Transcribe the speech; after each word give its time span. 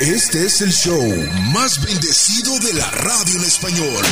Este 0.00 0.46
es 0.46 0.62
el 0.62 0.72
show 0.72 0.98
más 1.52 1.78
bendecido 1.84 2.58
de 2.60 2.72
la 2.72 2.90
radio 2.90 3.36
en 3.36 3.44
español. 3.44 4.02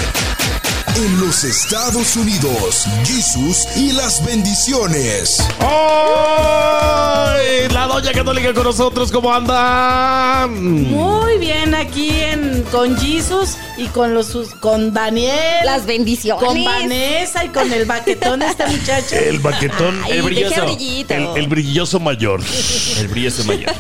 En 0.95 1.19
los 1.19 1.45
Estados 1.45 2.15
Unidos, 2.15 2.85
Jesús 3.07 3.67
y 3.75 3.93
las 3.93 4.23
bendiciones. 4.23 5.39
¡Ay! 5.61 7.69
La 7.73 7.87
doña 7.87 8.13
católica 8.13 8.53
con 8.53 8.65
nosotros, 8.65 9.11
¿cómo 9.11 9.33
andan? 9.33 10.63
Muy 10.63 11.39
bien 11.39 11.75
aquí 11.75 12.11
en 12.11 12.65
con 12.65 12.95
Jesus 12.99 13.57
y 13.79 13.87
con 13.89 14.13
los 14.15 14.27
sus- 14.27 14.55
con 14.55 14.93
Daniel, 14.93 15.65
Las 15.65 15.87
bendiciones. 15.87 16.45
con 16.45 16.63
Vanessa 16.65 17.45
y 17.45 17.49
con 17.49 17.73
el 17.73 17.85
baquetón 17.85 18.43
este 18.43 18.67
muchacho. 18.67 19.15
El 19.17 19.39
baquetón, 19.39 20.01
Ay, 20.05 20.13
el 20.19 20.23
brilloso. 20.23 20.67
El, 21.09 21.27
el 21.37 21.49
brilloso 21.49 22.01
mayor. 22.01 22.41
El 22.99 23.09
brillo 23.09 23.29
es 23.29 23.47
mayor. 23.47 23.73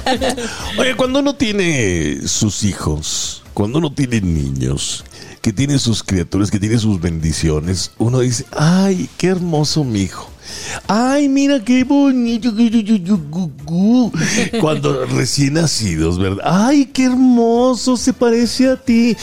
Oye, 0.78 0.94
cuando 0.96 1.18
uno 1.20 1.34
tiene 1.34 2.20
sus 2.26 2.62
hijos, 2.64 3.42
cuando 3.54 3.78
uno 3.78 3.92
tiene 3.92 4.20
niños, 4.20 5.04
que 5.42 5.52
tiene 5.52 5.78
sus 5.78 6.02
criaturas, 6.02 6.50
que 6.50 6.58
tiene 6.60 6.78
sus 6.78 7.00
bendiciones, 7.00 7.90
uno 7.98 8.20
dice, 8.20 8.44
ay, 8.56 9.08
qué 9.18 9.28
hermoso 9.28 9.84
mi 9.84 10.02
hijo. 10.02 10.30
Ay, 10.86 11.28
mira 11.28 11.62
qué 11.62 11.84
bonito. 11.84 12.50
gu, 12.52 12.70
gu, 12.70 12.82
gu, 12.82 12.98
gu, 12.98 13.18
gu, 13.30 13.52
gu". 13.64 14.12
Cuando 14.60 15.04
recién 15.06 15.54
nacidos, 15.54 16.18
¿verdad? 16.18 16.42
Ay, 16.44 16.86
qué 16.86 17.04
hermoso, 17.04 17.96
se 17.96 18.12
parece 18.12 18.70
a 18.70 18.76
ti. 18.76 19.14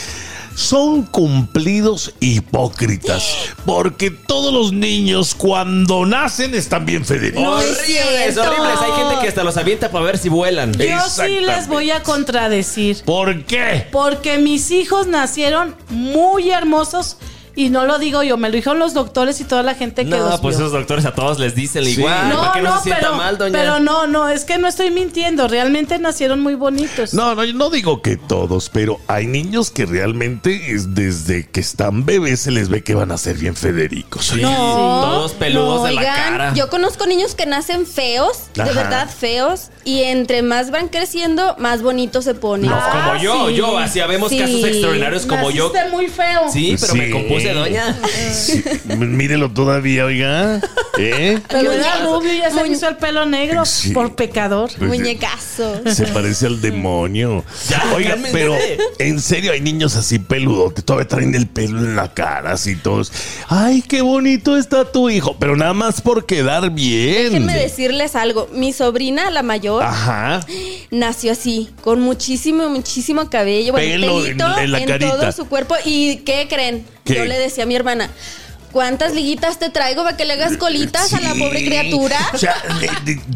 Son 0.56 1.04
cumplidos 1.04 2.14
hipócritas, 2.22 3.54
porque 3.66 4.10
todos 4.10 4.54
los 4.54 4.72
niños 4.72 5.36
cuando 5.36 6.06
nacen 6.06 6.56
están 6.56 6.86
bien 6.86 7.04
federitos. 7.04 7.44
No 7.44 7.60
es 7.60 7.66
horribles, 7.78 7.86
cierto. 7.86 8.42
horribles. 8.42 8.80
Hay 8.80 8.92
gente 8.94 9.22
que 9.22 9.28
hasta 9.28 9.44
los 9.44 9.58
avienta 9.58 9.92
para 9.92 10.06
ver 10.06 10.18
si 10.18 10.30
vuelan. 10.30 10.72
Yo 10.74 11.02
sí 11.10 11.42
les 11.42 11.68
voy 11.68 11.92
a 11.92 12.04
contradecir. 12.04 13.04
¿Por 13.04 13.44
qué? 13.44 13.88
Porque 13.92 14.38
mis 14.38 14.72
hijos 14.72 15.08
nacieron 15.08 15.76
muy 15.90 16.52
hermosos 16.52 17.18
y 17.56 17.70
no 17.70 17.86
lo 17.86 17.98
digo 18.00 18.22
yo, 18.24 18.38
me 18.38 18.50
lo 18.50 18.56
dijeron 18.56 18.80
los 18.80 18.94
doctores 18.94 19.40
y 19.42 19.44
toda 19.46 19.64
la 19.64 19.76
gente 19.76 20.04
que 20.04 20.10
No, 20.12 20.18
los 20.30 20.40
pues 20.42 20.58
vio. 20.58 20.66
esos 20.66 20.72
doctores 20.78 21.06
a 21.06 21.14
todos 21.14 21.40
les 21.40 21.56
dicen 21.56 21.84
Sí. 21.86 21.92
igual. 21.92 22.30
No, 22.30 22.40
¿Para 22.42 22.54
que 22.54 22.62
no, 22.62 22.70
no, 22.72 22.78
se 22.78 22.84
sienta 22.84 23.02
pero, 23.02 23.16
mal, 23.16 23.38
doña? 23.38 23.52
pero 23.54 23.80
no, 23.80 24.08
no, 24.08 24.28
es 24.30 24.44
que 24.46 24.58
no 24.58 24.68
estoy 24.68 24.92
mintiendo, 24.92 25.48
realmente 25.48 25.98
nacieron 26.00 26.42
muy 26.42 26.56
bonitos. 26.56 27.14
No, 27.14 27.34
no, 27.36 27.44
yo 27.44 27.54
no 27.54 27.70
digo 27.70 28.02
que 28.02 28.18
todos, 28.18 28.70
pero 28.70 29.00
hay 29.08 29.28
niños 29.28 29.72
que 29.72 29.86
realmente 29.86 30.72
es 30.74 30.94
desde 30.96 31.48
que 31.50 31.60
están 31.60 32.06
bebés 32.06 32.42
se 32.42 32.52
les 32.52 32.70
ve 32.70 32.84
que 32.84 32.96
van 32.96 33.12
a 33.12 33.18
ser 33.18 33.38
bien 33.38 33.56
Federicos. 33.56 34.26
Sí, 34.34 34.42
No, 34.42 34.50
todos 35.02 35.34
peludos 35.34 35.84
de 35.86 35.94
la 35.94 36.02
Oigan, 36.02 36.16
cara. 36.32 36.54
yo 36.56 36.70
conozco 36.70 37.06
niños 37.08 37.36
que 37.36 37.46
nacen 37.46 37.86
feos, 37.86 38.38
Ajá. 38.58 38.68
de 38.70 38.74
verdad 38.76 39.10
feos, 39.10 39.70
y 39.84 40.02
entre 40.04 40.42
más 40.42 40.72
van 40.72 40.90
creciendo, 40.90 41.56
más 41.58 41.82
bonitos 41.82 42.26
se 42.26 42.34
ponen. 42.34 42.70
No, 42.70 42.76
Ah, 42.76 43.10
como 43.12 43.24
yo, 43.24 43.48
sí. 43.50 43.56
yo, 43.56 43.78
así 43.78 44.00
Sí. 44.30 44.38
casos 44.40 44.64
extraordinarios 44.64 45.26
como 45.26 45.52
yo. 45.52 45.72
Naciste 45.72 45.90
muy 45.92 46.08
feo. 46.08 46.42
Sí, 46.52 46.76
pero 46.80 46.94
Sí. 46.94 46.98
me 46.98 47.10
compuse, 47.12 47.45
doña. 47.54 47.98
Sí, 48.34 48.64
mírelo 48.96 49.52
todavía, 49.52 50.06
oiga. 50.06 50.62
¿Eh? 50.98 51.40
Pero 51.50 51.72
era 51.74 52.06
rubio 52.06 52.34
y 52.34 52.38
ya 52.38 52.50
se 52.50 52.66
hizo 52.68 52.88
el 52.88 52.96
pelo 52.98 53.26
negro 53.26 53.66
Sí. 53.66 53.90
por 53.92 54.16
pecador. 54.16 54.70
Muñecazo. 54.82 55.82
Se 55.94 56.08
parece 56.08 56.46
al 56.48 56.62
demonio. 56.62 57.44
Ya, 57.70 57.84
Oiga, 57.94 58.12
cálmense. 58.12 58.38
pero 58.38 58.56
en 59.00 59.20
serio 59.22 59.52
hay 59.52 59.60
niños 59.62 59.96
así 59.98 60.20
peludos 60.20 60.74
que 60.74 60.82
todavía 60.82 61.08
traen 61.08 61.36
el 61.36 61.48
pelo 61.48 61.80
en 61.80 61.96
la 61.96 62.14
cara, 62.14 62.54
así 62.54 62.76
todos. 62.78 63.12
Ay, 63.50 63.82
qué 63.82 64.02
bonito 64.02 64.58
está 64.58 64.90
tu 64.92 65.10
hijo, 65.10 65.36
pero 65.40 65.56
nada 65.58 65.74
más 65.74 66.00
por 66.02 66.26
quedar 66.26 66.70
bien. 66.72 67.32
Déjenme 67.34 67.56
decirles 67.58 68.16
algo. 68.16 68.48
Mi 68.54 68.72
sobrina, 68.72 69.30
la 69.32 69.44
mayor, 69.44 69.84
Ajá. 69.84 70.46
nació 70.92 71.34
así, 71.34 71.70
con 71.82 72.00
muchísimo, 72.02 72.70
muchísimo 72.70 73.30
cabello, 73.30 73.74
bueno, 73.74 73.88
Pelo 73.92 74.22
pelito 74.24 74.58
en- 74.58 74.64
en 74.64 74.72
la 74.72 74.86
carita. 74.86 75.10
todo 75.18 75.32
su 75.34 75.46
cuerpo. 75.48 75.76
¿Y 75.84 76.18
qué 76.18 76.48
creen? 76.50 76.86
Yo 77.06 77.26
le 77.26 77.38
decía 77.38 77.64
a 77.66 77.68
mi 77.68 77.76
hermana, 77.76 78.10
¿cuántas 78.76 79.14
liguitas 79.16 79.58
te 79.58 79.70
traigo 79.70 80.04
para 80.04 80.18
que 80.18 80.26
le 80.26 80.34
hagas 80.34 80.58
colitas 80.58 81.14
a 81.14 81.22
la 81.22 81.32
Sí. 81.32 81.40
pobre 81.40 81.64
criatura? 81.64 82.18
O 82.34 82.38
sea, 82.38 82.54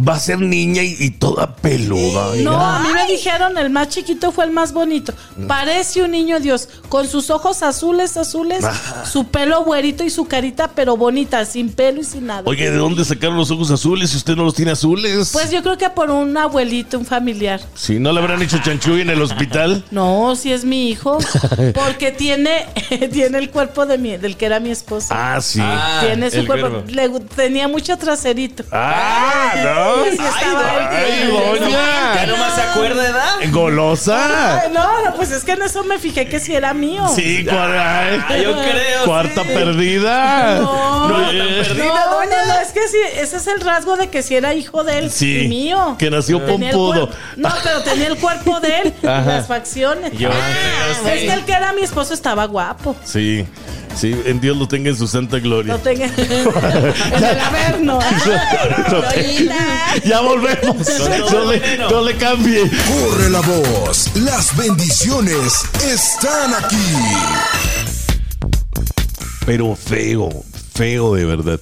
va 0.05 0.15
a 0.15 0.19
ser 0.19 0.41
niña 0.41 0.83
y, 0.83 0.97
y 0.99 1.11
toda 1.11 1.55
peluda. 1.55 2.35
No, 2.35 2.59
a 2.59 2.79
mí 2.81 2.89
me 2.93 3.05
dijeron 3.07 3.57
el 3.57 3.69
más 3.69 3.87
chiquito 3.87 4.33
fue 4.33 4.43
el 4.43 4.51
más 4.51 4.73
bonito. 4.73 5.13
Parece 5.47 6.03
un 6.03 6.11
niño 6.11 6.41
Dios, 6.41 6.67
con 6.89 7.07
sus 7.07 7.29
ojos 7.29 7.63
azules, 7.63 8.17
azules, 8.17 8.65
su 9.09 9.27
pelo 9.27 9.63
güerito 9.63 10.03
y 10.03 10.09
su 10.09 10.25
carita, 10.25 10.71
pero 10.75 10.97
bonita, 10.97 11.45
sin 11.45 11.69
pelo 11.71 12.01
y 12.01 12.03
sin 12.03 12.25
nada. 12.27 12.41
Oye, 12.43 12.69
¿de 12.69 12.75
dónde 12.75 13.05
sacaron 13.05 13.37
los 13.37 13.49
ojos 13.49 13.71
azules 13.71 14.09
si 14.09 14.17
usted 14.17 14.35
no 14.35 14.43
los 14.43 14.55
tiene 14.55 14.71
azules? 14.71 15.29
Pues 15.31 15.51
yo 15.51 15.63
creo 15.63 15.77
que 15.77 15.89
por 15.89 16.11
un 16.11 16.35
abuelito, 16.35 16.99
un 16.99 17.05
familiar. 17.05 17.61
Si 17.75 17.97
no 17.97 18.11
le 18.11 18.19
habrán 18.19 18.41
hecho 18.41 18.57
chanchuy 18.57 18.99
en 18.99 19.09
el 19.09 19.21
hospital. 19.21 19.85
No, 19.91 20.35
si 20.35 20.51
es 20.51 20.65
mi 20.65 20.89
hijo, 20.89 21.17
porque 21.73 22.11
tiene, 22.11 22.65
tiene 23.13 23.37
el 23.37 23.49
cuerpo 23.49 23.85
de 23.85 23.97
mi, 23.97 24.17
del 24.17 24.35
que 24.35 24.45
era 24.45 24.59
mi 24.59 24.69
esposo. 24.71 25.07
Ah, 25.11 25.28
sí. 25.41 25.59
Ah, 25.63 26.01
tiene 26.05 26.29
su 26.31 26.39
el 26.39 26.47
cuerpo, 26.47 26.69
cuerpo. 26.69 26.91
le 26.91 27.09
gu- 27.09 27.27
tenía 27.35 27.67
mucho 27.67 27.97
traserito. 27.97 28.63
Ah, 28.71 29.53
no. 29.63 30.03
Así 30.03 30.17
estaba 30.17 30.89
Ay, 30.89 31.27
doña. 31.27 32.15
¿Ya 32.15 32.25
nomás 32.27 32.55
se 32.55 32.61
acuerda, 32.61 33.07
edad? 33.09 33.35
Golosa. 33.51 34.61
Ay, 34.61 34.69
no, 34.73 35.03
no, 35.05 35.15
pues 35.15 35.31
es 35.31 35.43
que 35.43 35.53
en 35.53 35.61
eso 35.61 35.83
me 35.83 35.99
fijé 35.99 36.27
que 36.27 36.39
si 36.39 36.53
era 36.55 36.73
mío. 36.73 37.07
Sí, 37.15 37.45
Ah, 37.51 38.17
yo 38.41 38.53
creo. 38.53 39.05
cuarta 39.05 39.43
sí. 39.43 39.49
perdida. 39.53 40.59
No, 40.59 41.07
No, 41.09 41.31
Eh, 41.31 41.63
perdida, 41.67 42.05
No, 42.05 42.15
doña. 42.15 42.45
no, 42.45 42.53
no, 42.53 42.59
es 42.59 42.71
que 42.71 42.87
sí, 42.87 42.97
ese 43.17 43.37
es 43.37 43.47
el 43.47 43.61
rasgo 43.61 43.97
de 43.97 44.09
que 44.09 44.21
si 44.23 44.35
era 44.35 44.53
hijo 44.53 44.83
de 44.83 44.99
él 44.99 45.11
Sí, 45.11 45.41
y 45.45 45.47
mío. 45.47 45.95
que 45.97 46.09
nació 46.09 46.39
Tenía 46.41 46.69
el 46.69 46.75
pompudo. 46.75 47.07
cuerpo- 47.09 47.15
No, 47.37 47.49
pero 47.63 47.81
tenía 47.83 48.07
el 48.07 48.17
cuerpo 48.17 48.59
de 48.59 48.79
él, 48.81 48.93
Ajá. 49.03 49.25
las 49.25 49.47
facciones. 49.47 50.11
Yo 50.17 50.29
Ah, 50.29 51.11
es 51.11 51.19
sí. 51.21 51.27
que 51.27 51.33
el 51.33 51.45
que 51.45 51.51
era 51.53 51.73
mi 51.73 51.81
esposo 51.81 52.13
estaba 52.13 52.45
guapo. 52.45 52.95
Sí, 53.03 53.45
sí, 53.95 54.15
en 54.25 54.39
Dios 54.39 54.57
lo 54.57 54.67
tenga 54.67 54.89
en 54.89 54.97
su 54.97 55.07
santa 55.07 55.39
gloria. 55.39 55.73
No 55.73 55.79
tenga. 55.79 56.05
en 56.17 57.23
el 57.23 57.39
averno. 57.39 57.99
Ya 60.05 60.21
volvemos. 60.21 60.87
No 61.31 61.51
le, 61.51 61.77
no 61.77 62.01
le 62.03 62.15
cambie. 62.15 62.61
Corre 62.87 63.29
la 63.29 63.41
voz, 63.41 64.11
las 64.15 64.55
bendiciones 64.55 65.61
están 65.83 66.53
aquí. 66.53 66.77
Pero 69.45 69.75
feo, 69.75 70.29
feo 70.79 71.13
de 71.15 71.25
verdad. 71.25 71.59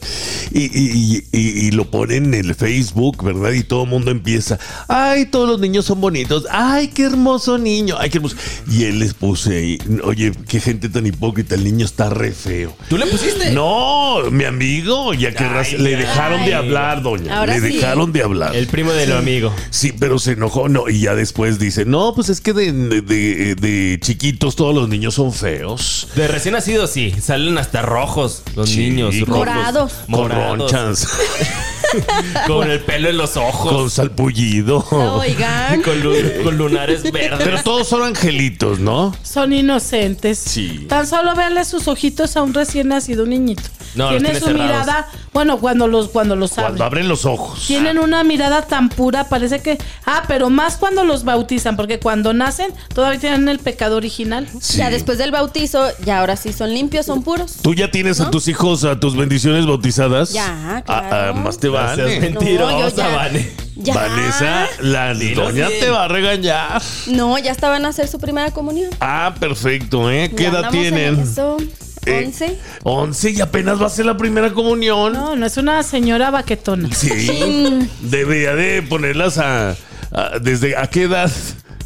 Y, 0.52 0.66
y- 0.66 0.92
y- 1.32 1.38
y- 1.40 1.68
y 1.68 1.72
lo 1.72 1.90
ponen 1.90 2.34
en 2.36 2.46
el 2.46 2.54
Facebook, 2.54 3.24
¿verdad? 3.24 3.52
Y 3.54 3.64
todo 3.64 3.84
el 3.86 3.90
mundo 3.90 4.12
empieza, 4.12 4.60
ay, 4.88 5.26
todos 5.26 5.50
los 5.50 5.60
niños 5.60 5.86
son 5.86 6.00
bonitos, 6.00 6.46
ay, 6.52 6.90
qué 6.90 7.04
hermoso 7.04 7.58
niño, 7.58 7.96
ay, 7.98 8.12
qué 8.12 8.18
hermoso. 8.20 8.36
Y 8.72 8.84
él 8.84 9.00
les 9.00 9.16
puse 9.16 9.58
ahí, 9.58 9.78
oye, 10.04 10.32
qué 10.48 10.60
gente 10.60 10.88
tan 10.90 11.08
hipócrita, 11.08 11.56
el 11.56 11.64
niño 11.64 11.84
está 11.84 12.12
re 12.12 12.32
feo. 12.32 12.76
¿Tú 12.90 12.98
le 13.00 13.08
pusiste? 13.08 13.52
No, 13.52 14.30
mi 14.32 14.44
amigo, 14.44 15.14
ya 15.16 15.34
que 15.34 15.44
Ay, 15.46 15.78
le 15.80 15.96
ay. 15.96 16.02
dejaron 16.04 16.46
de 16.46 16.54
hablar, 16.54 17.02
doña. 17.02 17.40
Ahora 17.40 17.58
le 17.58 17.68
sí. 17.68 17.76
dejaron 17.78 18.12
de 18.14 18.22
hablar. 18.22 18.56
El 18.56 18.68
primo 18.68 18.92
de 18.92 19.08
lo 19.08 19.18
amigo. 19.18 19.52
Sí, 19.72 19.94
pero 20.00 20.20
se 20.20 20.34
enojó, 20.34 20.70
no, 20.70 20.90
y 20.90 21.00
ya 21.02 21.16
después 21.16 21.58
dice, 21.58 21.86
no, 21.86 22.14
pues 22.14 22.30
es 22.30 22.40
que 22.40 22.54
de, 22.54 22.72
de- 22.72 23.02
de- 23.02 23.56
de 23.56 23.98
chiquitos 24.00 24.56
todos 24.56 24.76
los 24.76 24.88
niños 24.90 25.16
son 25.16 25.34
feos. 25.34 26.08
De 26.16 26.28
recién 26.28 26.54
nacido, 26.54 26.86
sí. 26.86 27.14
Salen 27.20 27.58
hasta 27.58 27.82
rojos 27.82 28.44
los 28.56 28.70
Sí, 28.70 28.78
niños. 28.90 29.07
Morados. 29.28 29.94
Morados. 30.08 30.58
ronchas, 30.72 31.08
Con 32.48 32.70
el 32.70 32.80
pelo 32.82 33.10
en 33.10 33.18
los 33.18 33.38
ojos. 33.38 33.72
con 33.74 33.90
salpullido. 33.90 34.86
Oigan. 34.92 35.82
Con, 35.88 36.00
lu- 36.02 36.44
con 36.44 36.58
lunares 36.58 37.04
verdes. 37.12 37.40
Pero 37.44 37.62
todos 37.64 37.88
son 37.88 38.04
angelitos, 38.04 38.80
¿no? 38.80 39.16
Son 39.24 39.54
inocentes. 39.54 40.38
Sí. 40.40 40.86
Tan 40.90 41.08
solo 41.08 41.36
verle 41.36 41.64
sus 41.66 41.88
ojitos 41.88 42.36
a 42.38 42.42
un 42.44 42.54
recién 42.54 42.88
nacido 42.90 43.26
niñito. 43.26 43.64
No, 43.96 44.10
Tiene 44.10 44.26
tiene 44.26 44.40
su 44.40 44.46
cerrados. 44.48 44.66
mirada, 44.68 45.08
bueno, 45.34 45.58
cuando 45.60 45.88
los, 45.88 46.10
cuando 46.10 46.36
los 46.36 46.52
Cuando 46.52 46.70
abren. 46.74 46.82
abren 46.84 47.08
los 47.08 47.26
ojos. 47.26 47.66
Tienen 47.66 47.98
una 47.98 48.24
mirada 48.24 48.62
tan 48.64 48.90
pura, 48.90 49.24
parece 49.30 49.60
que. 49.62 49.78
Ah, 50.06 50.24
pero 50.28 50.50
más 50.52 50.78
cuando 50.78 51.04
los 51.04 51.24
bautizan, 51.24 51.76
porque 51.76 52.00
cuando 52.00 52.34
nacen 52.34 52.72
todavía 52.94 53.20
tienen 53.20 53.48
el 53.50 53.58
pecado 53.60 53.96
original. 53.96 54.48
Sí. 54.62 54.78
Ya 54.78 54.90
después 54.92 55.18
del 55.18 55.32
bautizo, 55.32 55.88
ya 56.06 56.20
ahora 56.20 56.36
sí 56.36 56.54
son 56.54 56.74
limpios, 56.74 57.06
son 57.08 57.24
puros. 57.24 57.56
¿Tú 57.62 57.74
ya 57.74 57.90
tienes 57.90 58.20
a 58.20 58.30
tus 58.30 58.48
hijos, 58.50 58.84
a 58.84 59.00
tus 59.00 59.16
bendiciones 59.16 59.66
bautizadas? 59.66 60.32
Ya, 60.34 60.48
Ah, 60.48 60.82
claro. 60.86 61.08
ah, 61.12 61.34
más 61.34 61.58
te 61.58 61.70
No 61.86 61.96
seas 61.96 62.20
mentirosa, 62.22 62.72
No, 62.74 62.90
yo 62.90 62.96
ya. 62.96 63.08
Vane. 63.16 63.52
Ya. 63.80 63.94
Vanessa, 63.94 64.68
la 64.82 65.14
doña 65.14 65.68
te 65.70 65.90
va 65.92 66.06
a 66.06 66.08
regañar. 66.08 66.82
No, 67.08 67.38
ya 67.38 67.52
estaban 67.52 67.86
a 67.86 67.90
hacer 67.90 68.08
su 68.08 68.18
primera 68.20 68.50
comunión. 68.52 68.90
Ah, 69.00 69.36
perfecto, 69.40 70.10
¿eh? 70.10 70.32
¿Qué 70.36 70.44
Ya 70.44 70.50
edad 70.50 70.70
tienen? 70.72 71.20
Eso. 71.20 71.58
Eh, 72.08 72.24
11. 72.26 72.58
11 72.84 73.30
y 73.32 73.42
apenas 73.42 73.80
va 73.82 73.86
a 73.86 73.90
ser 73.90 74.06
la 74.08 74.18
primera 74.18 74.52
comunión. 74.52 75.14
No, 75.14 75.36
no 75.36 75.46
es 75.46 75.58
una 75.58 75.84
señora 75.84 76.32
baquetona. 76.32 76.90
Sí. 76.96 77.88
Debería 78.02 78.56
de 78.56 78.82
ponerlas 78.82 79.38
a, 79.38 79.72
a- 80.12 80.40
¿Desde 80.42 80.76
a 80.76 80.88
qué 80.88 81.04
edad? 81.04 81.30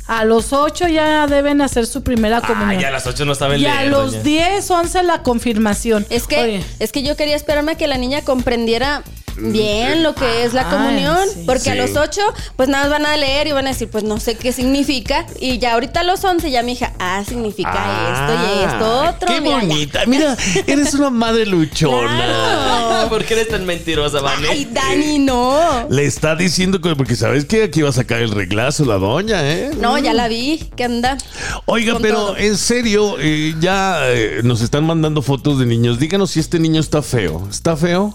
A 0.07 0.25
los 0.25 0.53
8 0.53 0.87
ya 0.89 1.25
deben 1.27 1.61
hacer 1.61 1.85
su 1.87 2.03
primera 2.03 2.37
Ah, 2.37 2.47
comunión. 2.47 2.81
ya 2.81 2.89
a 2.89 2.91
las 2.91 3.07
8 3.07 3.25
no 3.25 3.33
saben 3.35 3.61
y 3.61 3.65
a 3.65 3.83
los 3.85 4.11
doña. 4.11 4.23
10, 4.23 4.69
11 4.71 5.03
la 5.03 5.23
confirmación. 5.23 6.05
Es 6.09 6.27
que, 6.27 6.37
Oye, 6.41 6.63
es 6.79 6.91
que 6.91 7.01
yo 7.03 7.15
quería 7.17 7.35
esperarme 7.35 7.73
a 7.73 7.75
que 7.75 7.87
la 7.87 7.97
niña 7.97 8.21
comprendiera 8.21 9.03
bien 9.37 10.03
lo 10.03 10.15
que 10.15 10.43
es 10.43 10.53
la 10.53 10.69
Ay, 10.69 10.75
comunión, 10.75 11.19
sí. 11.33 11.43
porque 11.45 11.71
a 11.71 11.75
los 11.75 11.95
ocho, 11.95 12.21
pues 12.55 12.69
nada 12.69 12.85
más 12.85 12.99
van 12.99 13.05
a 13.05 13.17
leer 13.17 13.47
y 13.47 13.51
van 13.51 13.67
a 13.67 13.69
decir, 13.69 13.89
pues 13.89 14.03
no 14.03 14.19
sé 14.19 14.35
qué 14.35 14.51
significa. 14.51 15.25
Y 15.39 15.59
ya 15.59 15.73
ahorita 15.73 16.01
a 16.01 16.03
los 16.03 16.23
once, 16.23 16.49
ya 16.51 16.63
mi 16.63 16.73
hija, 16.73 16.93
ah, 16.99 17.23
significa 17.27 17.71
esto 18.13 18.33
y 18.33 18.63
esto 18.65 19.09
otro. 19.09 19.27
Qué 19.27 19.41
mira, 19.41 19.61
ya. 19.61 19.67
bonita. 19.67 20.05
Mira, 20.05 20.37
eres 20.67 20.93
una 20.93 21.09
madre 21.09 21.45
luchona. 21.45 22.15
Claro. 22.15 22.91
¿Por 23.09 23.25
qué 23.25 23.33
eres 23.33 23.49
tan 23.49 23.65
mentirosa, 23.65 24.21
Vane? 24.21 24.47
Ay, 24.49 24.67
Dani, 24.71 25.19
no. 25.19 25.87
Le 25.89 26.05
está 26.05 26.35
diciendo 26.35 26.81
que, 26.81 26.95
porque 26.95 27.15
sabes 27.15 27.45
que 27.45 27.63
aquí 27.63 27.81
va 27.81 27.89
a 27.89 27.93
sacar 27.93 28.21
el 28.21 28.31
reglazo 28.31 28.85
la 28.85 28.95
doña, 28.97 29.41
¿eh? 29.49 29.71
No, 29.77 29.97
ya 29.97 30.13
la 30.13 30.27
vi, 30.27 30.69
que 30.75 30.83
anda. 30.83 31.17
Oiga, 31.65 31.97
pero 32.01 32.15
todo. 32.17 32.37
en 32.37 32.57
serio, 32.57 33.15
eh, 33.19 33.55
ya 33.59 33.99
eh, 34.11 34.41
nos 34.43 34.61
están 34.61 34.85
mandando 34.85 35.21
fotos 35.21 35.59
de 35.59 35.65
niños. 35.65 35.99
Díganos 35.99 36.31
si 36.31 36.39
este 36.39 36.59
niño 36.59 36.79
está 36.79 37.01
feo. 37.01 37.47
¿Está 37.49 37.75
feo? 37.75 38.13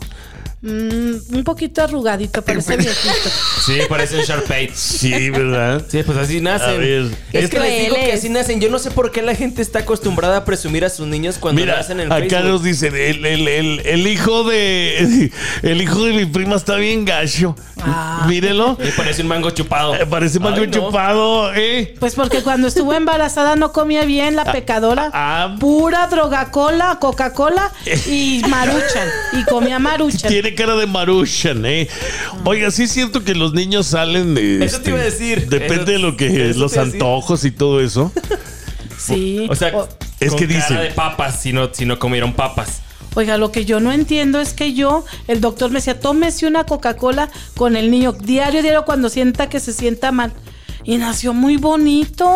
Mm, 0.62 1.37
un 1.37 1.44
poquito 1.44 1.82
arrugadito, 1.82 2.43
parece 2.43 2.76
viejito. 2.79 3.29
Sí, 3.64 3.79
parece 3.88 4.17
un 4.17 4.23
Sharpay. 4.25 4.70
Sí, 4.75 5.31
¿verdad? 5.31 5.85
Sí, 5.87 6.03
pues 6.03 6.17
así 6.19 6.38
A 6.38 6.43
nacen. 6.43 6.79
ver. 6.81 7.06
Es 7.32 7.50
que 7.50 7.61
les 7.61 7.81
digo 7.82 7.94
que 7.97 8.12
así 8.12 8.31
nacen. 8.31 8.61
Yo 8.61 8.70
no 8.70 8.79
sé 8.79 8.91
por 8.91 9.12
qué 9.12 9.20
la 9.23 9.35
gente 9.35 9.61
está 9.61 9.81
acostumbrada 9.81 10.38
a 10.38 10.44
presumir 10.47 10.85
a 10.85 10.88
sus 10.88 11.06
niños 11.06 11.37
cuando 11.38 11.61
Mira, 11.61 11.76
nacen 11.76 12.00
en 12.00 12.11
acá 12.11 12.20
Facebook. 12.29 12.49
nos 12.49 12.62
dicen, 12.62 12.97
el, 12.97 13.25
el- 13.26 13.49
el- 13.49 13.81
el 13.85 14.06
hijo 14.06 14.44
de 14.44 15.31
el 15.62 15.82
hijo 15.82 16.03
de 16.05 16.12
mi 16.14 16.25
prima 16.26 16.56
está 16.56 16.76
bien 16.76 17.05
gacho. 17.05 17.55
Mírelo. 18.26 18.79
Y 18.82 18.91
parece 18.93 19.23
un 19.23 19.29
mango 19.29 19.50
chupado. 19.50 19.94
Eh, 19.94 20.06
Parece 20.06 20.41
mango 20.41 20.62
Ay, 20.62 20.67
no. 20.69 20.73
chupado, 20.73 21.55
¿eh? 21.55 21.94
Pues 22.00 22.14
porque 22.14 22.43
cuando 22.43 22.69
estuvo 22.69 22.93
embarazada 22.94 23.55
no 23.55 23.73
comía 23.73 24.05
bien 24.05 24.35
la 24.35 24.50
pecadora. 24.50 25.11
ah. 25.12 25.55
Pura 25.61 26.06
droga 26.08 26.50
cola, 26.50 26.97
Coca-Cola 27.00 27.70
y 28.06 28.43
maruchan. 28.49 29.06
Y 29.35 29.44
comía 29.44 29.79
maruchan. 29.79 30.31
Tiene 30.31 30.55
cara 30.56 30.75
de 30.75 30.87
Marushan, 30.87 31.64
¿eh? 31.67 31.88
Oiga, 32.44 32.70
sí 32.73 32.82
es 32.85 32.91
cierto 32.91 33.23
que 33.23 33.35
los 33.37 33.53
niños 33.55 33.87
salen 33.87 34.35
de. 34.35 34.64
Eso 34.64 34.81
te 34.81 34.91
iba 34.91 34.99
a 34.99 35.05
decir. 35.05 35.49
Depende 35.49 35.82
Eso- 35.82 35.93
de 35.93 35.99
lo 36.00 36.17
que 36.17 36.50
eso 36.50 36.58
los 36.58 36.73
te 36.73 36.76
iba 36.79 36.82
a 36.82 36.87
decir. 36.87 37.03
antojos 37.03 37.44
y 37.44 37.50
todo 37.53 37.81
eso. 37.81 38.11
Sí. 38.99 39.47
O 39.49 39.55
sea, 39.55 39.76
O- 39.76 39.88
Es 40.19 40.31
con 40.31 40.38
que 40.38 40.47
cara 40.49 40.58
dicen- 40.58 40.79
de 40.81 40.91
papas 40.91 41.41
si 41.41 41.53
no, 41.53 41.73
si 41.73 41.85
no 41.87 41.99
comieron 41.99 42.32
papas. 42.32 42.81
Oiga, 43.14 43.38
lo 43.38 43.50
que 43.53 43.64
yo 43.64 43.81
no 43.81 43.93
entiendo 43.93 44.41
es 44.41 44.53
que 44.53 44.75
yo, 44.75 45.05
el 45.26 45.41
doctor 45.41 45.70
me 45.70 45.76
decía, 45.79 45.99
tómese 46.00 46.47
una 46.47 46.64
Coca-Cola 46.64 47.31
con 47.56 47.76
el 47.76 47.91
niño 47.91 48.12
diario, 48.12 48.61
diario, 48.62 48.85
cuando 48.85 49.08
sienta 49.08 49.49
que 49.49 49.58
se 49.61 49.73
sienta 49.73 50.12
mal. 50.12 50.32
Y 50.88 50.98
nació 50.98 51.34
muy 51.34 51.56
bonito. 51.56 52.32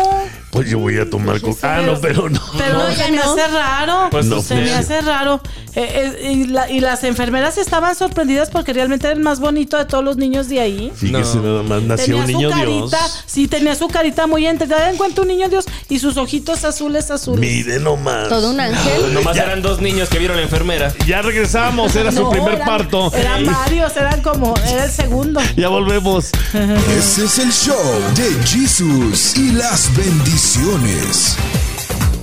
Pues 0.51 0.69
yo 0.69 0.79
voy 0.79 0.97
a 0.99 1.09
tomar 1.09 1.39
coca. 1.39 1.77
Ah, 1.77 1.81
no, 1.81 1.99
pero 2.01 2.29
no. 2.29 2.41
Pero 2.57 2.73
No, 2.79 2.91
se 2.93 3.09
me 3.09 3.19
hace 3.19 3.47
raro. 3.47 4.09
Pues 4.11 4.25
No, 4.25 4.41
se 4.41 4.55
pues 4.55 4.59
me 4.65 4.67
sí. 4.67 4.73
hace 4.73 5.01
raro. 5.01 5.41
Eh, 5.73 6.17
eh, 6.21 6.31
y, 6.33 6.43
la- 6.47 6.69
y 6.69 6.81
las 6.81 7.05
enfermeras 7.05 7.57
estaban 7.57 7.95
sorprendidas 7.95 8.49
porque 8.49 8.73
realmente 8.73 9.07
era 9.07 9.15
el 9.15 9.21
más 9.23 9.39
bonito 9.39 9.77
de 9.77 9.85
todos 9.85 10.03
los 10.03 10.17
niños 10.17 10.49
de 10.49 10.59
ahí. 10.59 10.91
Fíjese 10.93 11.37
No. 11.37 11.43
nada 11.43 11.63
más, 11.63 11.81
nació 11.83 12.17
un 12.17 12.25
tenía 12.25 12.37
niño 12.37 12.49
su 12.51 12.57
carita, 12.57 12.97
Dios. 12.97 13.23
sí, 13.25 13.47
tenía 13.47 13.75
su 13.75 13.87
carita 13.87 14.27
muy 14.27 14.45
entregada. 14.45 14.89
En 14.89 14.97
cuenta 14.97 15.21
un 15.21 15.29
niño 15.29 15.47
Dios 15.47 15.63
y 15.87 15.99
sus 15.99 16.17
ojitos 16.17 16.65
azules, 16.65 17.09
azules. 17.09 17.39
Mire 17.39 17.79
nomás. 17.79 18.27
Todo 18.27 18.51
un 18.51 18.59
ángel. 18.59 19.13
Nomás 19.13 19.37
Ya. 19.37 19.43
eran 19.43 19.61
dos 19.61 19.79
niños 19.79 20.09
que 20.09 20.19
vieron 20.19 20.35
la 20.35 20.43
enfermera. 20.43 20.93
Ya 21.07 21.21
regresamos, 21.21 21.95
era 21.95 22.11
su 22.11 22.23
No, 22.23 22.29
primer 22.29 22.55
eran- 22.55 22.67
parto. 22.67 23.13
Eran 23.15 23.45
varios, 23.45 23.95
eran 23.95 24.21
como, 24.21 24.53
era 24.67 24.83
el 24.83 24.91
segundo. 24.91 25.39
Ya 25.55 25.69
volvemos. 25.69 26.31
Ese 26.97 27.23
es 27.23 27.39
el 27.39 27.53
show 27.53 27.77
de 28.15 28.40
Jesús 28.45 29.37
y 29.37 29.51
las 29.51 29.95
bendiciones. 29.95 31.35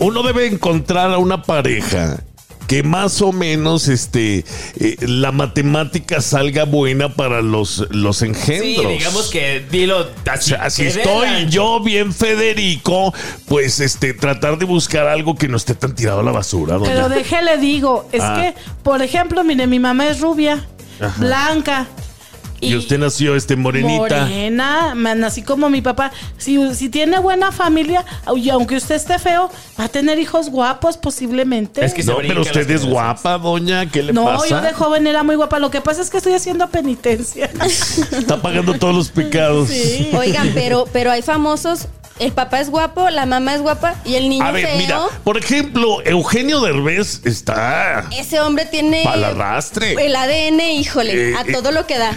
Uno 0.01 0.23
debe 0.23 0.47
encontrar 0.47 1.11
a 1.13 1.19
una 1.19 1.43
pareja 1.43 2.21
que 2.67 2.83
más 2.83 3.23
o 3.23 3.33
menos 3.33 3.89
este 3.89 4.45
eh, 4.79 4.97
la 5.01 5.33
matemática 5.33 6.21
salga 6.21 6.65
buena 6.65 7.15
para 7.15 7.41
los, 7.41 7.87
los 7.91 8.19
Sí, 8.19 8.27
engendros. 8.27 8.93
digamos 8.93 9.31
que 9.31 9.65
dilo 9.71 10.01
O 10.03 10.07
así. 10.31 10.51
sea, 10.51 10.69
si 10.69 10.83
estoy 10.85 11.27
la- 11.27 11.43
yo 11.45 11.81
bien 11.81 12.13
Federico, 12.13 13.15
pues 13.47 13.81
este 13.81 14.13
tratar 14.13 14.59
de 14.59 14.67
buscar 14.67 15.07
algo 15.09 15.35
que 15.35 15.49
no 15.49 15.57
esté 15.57 15.75
tan 15.75 15.95
tirado 15.95 16.21
a 16.21 16.23
la 16.23 16.33
basura, 16.33 16.75
doña. 16.77 16.91
Pero 16.93 17.09
déjele 17.09 17.57
digo, 17.59 18.07
es 18.13 18.23
Ah. 18.23 18.35
que, 18.37 18.55
por 18.83 19.01
ejemplo, 19.03 19.43
mire, 19.45 19.67
mi 19.67 19.79
mamá 19.79 20.07
es 20.09 20.21
rubia, 20.21 20.67
Ajá. 21.01 21.15
blanca. 21.19 21.87
Y 22.61 22.75
usted 22.77 22.99
nació 22.99 23.37
este 23.37 23.57
morenita. 23.57 24.23
Morena, 24.23 24.95
man, 24.95 25.23
así 25.25 25.43
como 25.43 25.71
mi 25.71 25.81
papá. 25.81 26.13
Si, 26.37 26.75
si 26.75 26.89
tiene 26.89 27.19
buena 27.19 27.53
familia, 27.53 28.05
y 28.37 28.49
aunque 28.51 28.77
usted 28.77 28.97
esté 28.97 29.19
feo, 29.19 29.51
va 29.79 29.85
a 29.85 29.89
tener 29.89 30.19
hijos 30.19 30.51
guapos 30.51 30.97
posiblemente. 30.97 31.85
Es 31.85 31.95
que 31.95 32.03
No, 32.03 32.17
pero 32.19 32.43
usted 32.43 32.71
es 32.71 32.85
guapa, 32.85 33.39
doña. 33.39 33.87
¿Qué 33.87 34.03
le 34.03 34.13
no, 34.13 34.25
pasa? 34.25 34.49
yo 34.49 34.61
de 34.61 34.73
joven 34.73 35.07
era 35.07 35.23
muy 35.23 35.37
guapa. 35.37 35.59
Lo 35.59 35.71
que 35.71 35.81
pasa 35.81 36.03
es 36.03 36.11
que 36.11 36.19
estoy 36.19 36.35
haciendo 36.35 36.69
penitencia. 36.69 37.51
Está 37.63 38.41
pagando 38.41 38.75
todos 38.75 38.95
los 38.95 39.09
pecados. 39.11 39.71
Oigan, 40.13 40.51
pero, 40.55 40.87
pero 40.93 41.11
hay 41.11 41.23
famosos. 41.23 41.89
El 42.19 42.33
papá 42.33 42.61
es 42.61 42.69
guapo, 42.71 43.11
la 43.11 43.27
mamá 43.27 43.55
es 43.55 43.63
guapa 43.63 43.95
y 44.05 44.15
el 44.17 44.29
niño 44.29 44.45
A 44.45 44.51
ver, 44.51 44.67
feo. 44.67 44.77
mira, 44.79 45.01
por 45.25 45.37
ejemplo, 45.39 46.03
Eugenio 46.05 46.61
Derbez 46.61 47.21
está 47.25 48.09
Ese 48.17 48.41
hombre 48.41 48.67
tiene 48.67 49.03
para 49.05 49.17
el 49.17 49.25
arrastre. 49.25 49.95
el 50.05 50.17
ADN, 50.17 50.61
híjole, 50.73 51.31
Eh, 51.31 51.35
a 51.37 51.43
eh, 51.43 51.53
todo 51.53 51.71
lo 51.73 51.87
que 51.87 51.97
da. 51.99 52.13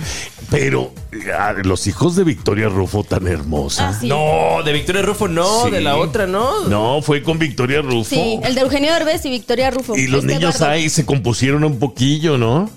Pero 0.49 0.91
eh, 1.13 1.31
a 1.31 1.53
los 1.53 1.87
hijos 1.87 2.15
de 2.15 2.23
Victoria 2.23 2.67
Rufo 2.67 3.03
tan 3.03 3.27
hermosa. 3.27 3.89
Ah, 3.89 3.97
sí. 3.99 4.07
No, 4.07 4.63
de 4.65 4.73
Victoria 4.73 5.01
Rufo 5.01 5.27
no, 5.27 5.65
Sí. 5.65 5.71
de 5.71 5.81
la 5.81 5.95
otra 5.95 6.25
no. 6.27 6.65
No, 6.67 7.01
fue 7.01 7.21
con 7.23 7.37
Victoria 7.39 7.81
Rufo. 7.81 8.03
Sí, 8.09 8.39
el 8.43 8.55
de 8.55 8.61
Eugenio 8.61 8.91
Derbez 8.93 9.23
y 9.25 9.29
Victoria 9.29 9.69
Rufo. 9.71 9.95
Y 9.95 10.07
los 10.07 10.23
Este 10.25 10.33
niños 10.35 10.61
ahí 10.61 10.89
se 10.89 11.05
compusieron 11.05 11.63
un 11.63 11.79
poquillo, 11.79 12.37
¿no? 12.37 12.69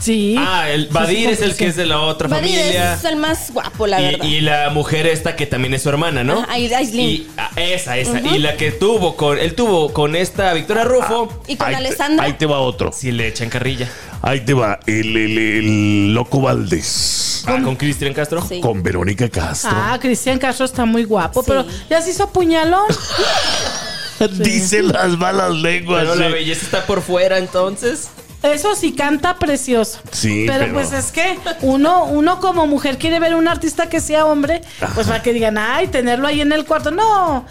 Sí. 0.00 0.34
Ah, 0.38 0.68
el 0.70 0.86
Badir 0.88 1.28
es 1.28 1.42
el 1.42 1.54
que 1.56 1.66
es 1.66 1.76
de 1.76 1.84
la 1.86 2.00
otra 2.00 2.26
Badir 2.26 2.58
familia. 2.58 2.94
es 2.94 3.04
el 3.04 3.16
más 3.16 3.52
guapo, 3.52 3.86
la 3.86 4.00
verdad. 4.00 4.24
Y, 4.24 4.36
y 4.36 4.40
la 4.40 4.70
mujer 4.70 5.06
esta 5.06 5.36
que 5.36 5.44
también 5.46 5.74
es 5.74 5.82
su 5.82 5.90
hermana, 5.90 6.24
¿no? 6.24 6.44
Aislinn. 6.48 7.00
Y, 7.08 7.26
ah, 7.36 7.50
esa, 7.56 7.98
esa. 7.98 8.18
Y 8.20 8.38
la 8.38 8.56
que 8.56 8.70
tuvo 8.72 9.14
con, 9.16 9.38
él 9.38 9.54
tuvo 9.54 9.92
con 9.92 10.16
esta 10.16 10.52
Victoria 10.54 10.84
Rufo, 10.84 11.42
Y 11.46 11.56
con 11.56 11.68
ahí 11.68 11.74
te- 11.74 11.76
Alessandra. 11.78 12.24
ahí 12.24 12.32
te 12.32 12.46
va 12.46 12.60
otro. 12.60 12.92
sí 12.92 13.12
le 13.12 13.28
echan 13.28 13.50
carrilla. 13.50 13.88
Ahí 14.22 14.40
te 14.40 14.54
va 14.54 14.80
el, 14.86 15.16
el- 15.16 15.38
el 15.38 16.14
Loco 16.14 16.40
Valdés. 16.40 17.44
Ah, 17.46 17.58
con 17.62 17.76
Cristian 17.76 18.12
Castro. 18.14 18.42
Sí. 18.46 18.60
Con 18.60 18.82
Verónica 18.82 19.28
Castro. 19.28 19.70
Ah, 19.72 19.98
Cristian 20.00 20.38
Castro 20.38 20.64
está 20.66 20.84
muy 20.84 21.04
guapo, 21.04 21.42
Sí. 21.42 21.46
pero 21.48 21.66
ya 21.88 22.00
se 22.00 22.10
hizo 22.10 22.28
puñalón. 22.30 22.86
Dicen 24.38 24.88
las 24.88 25.16
malas 25.16 25.50
lenguas. 25.54 26.02
Pero 26.02 26.14
la 26.14 26.28
belleza 26.28 26.64
está 26.64 26.84
por 26.86 27.00
fuera, 27.00 27.38
entonces. 27.38 28.08
Eso 28.42 28.74
sí 28.74 28.92
canta 28.92 29.38
precioso. 29.38 30.00
Sí, 30.12 30.44
pero, 30.46 30.60
pero- 30.60 30.74
pues 30.74 30.92
es 30.92 31.12
que 31.12 31.38
uno, 31.60 32.04
uno 32.06 32.40
como 32.40 32.66
mujer 32.66 32.96
quiere 32.98 33.20
ver 33.20 33.34
un 33.34 33.48
artista 33.48 33.88
que 33.88 34.00
sea 34.00 34.24
hombre, 34.24 34.62
pues 34.94 35.06
para 35.06 35.22
que 35.22 35.32
digan, 35.32 35.58
ay, 35.58 35.88
tenerlo 35.88 36.26
ahí 36.26 36.40
en 36.40 36.52
el 36.52 36.64
cuarto. 36.64 36.90
No, 36.90 37.44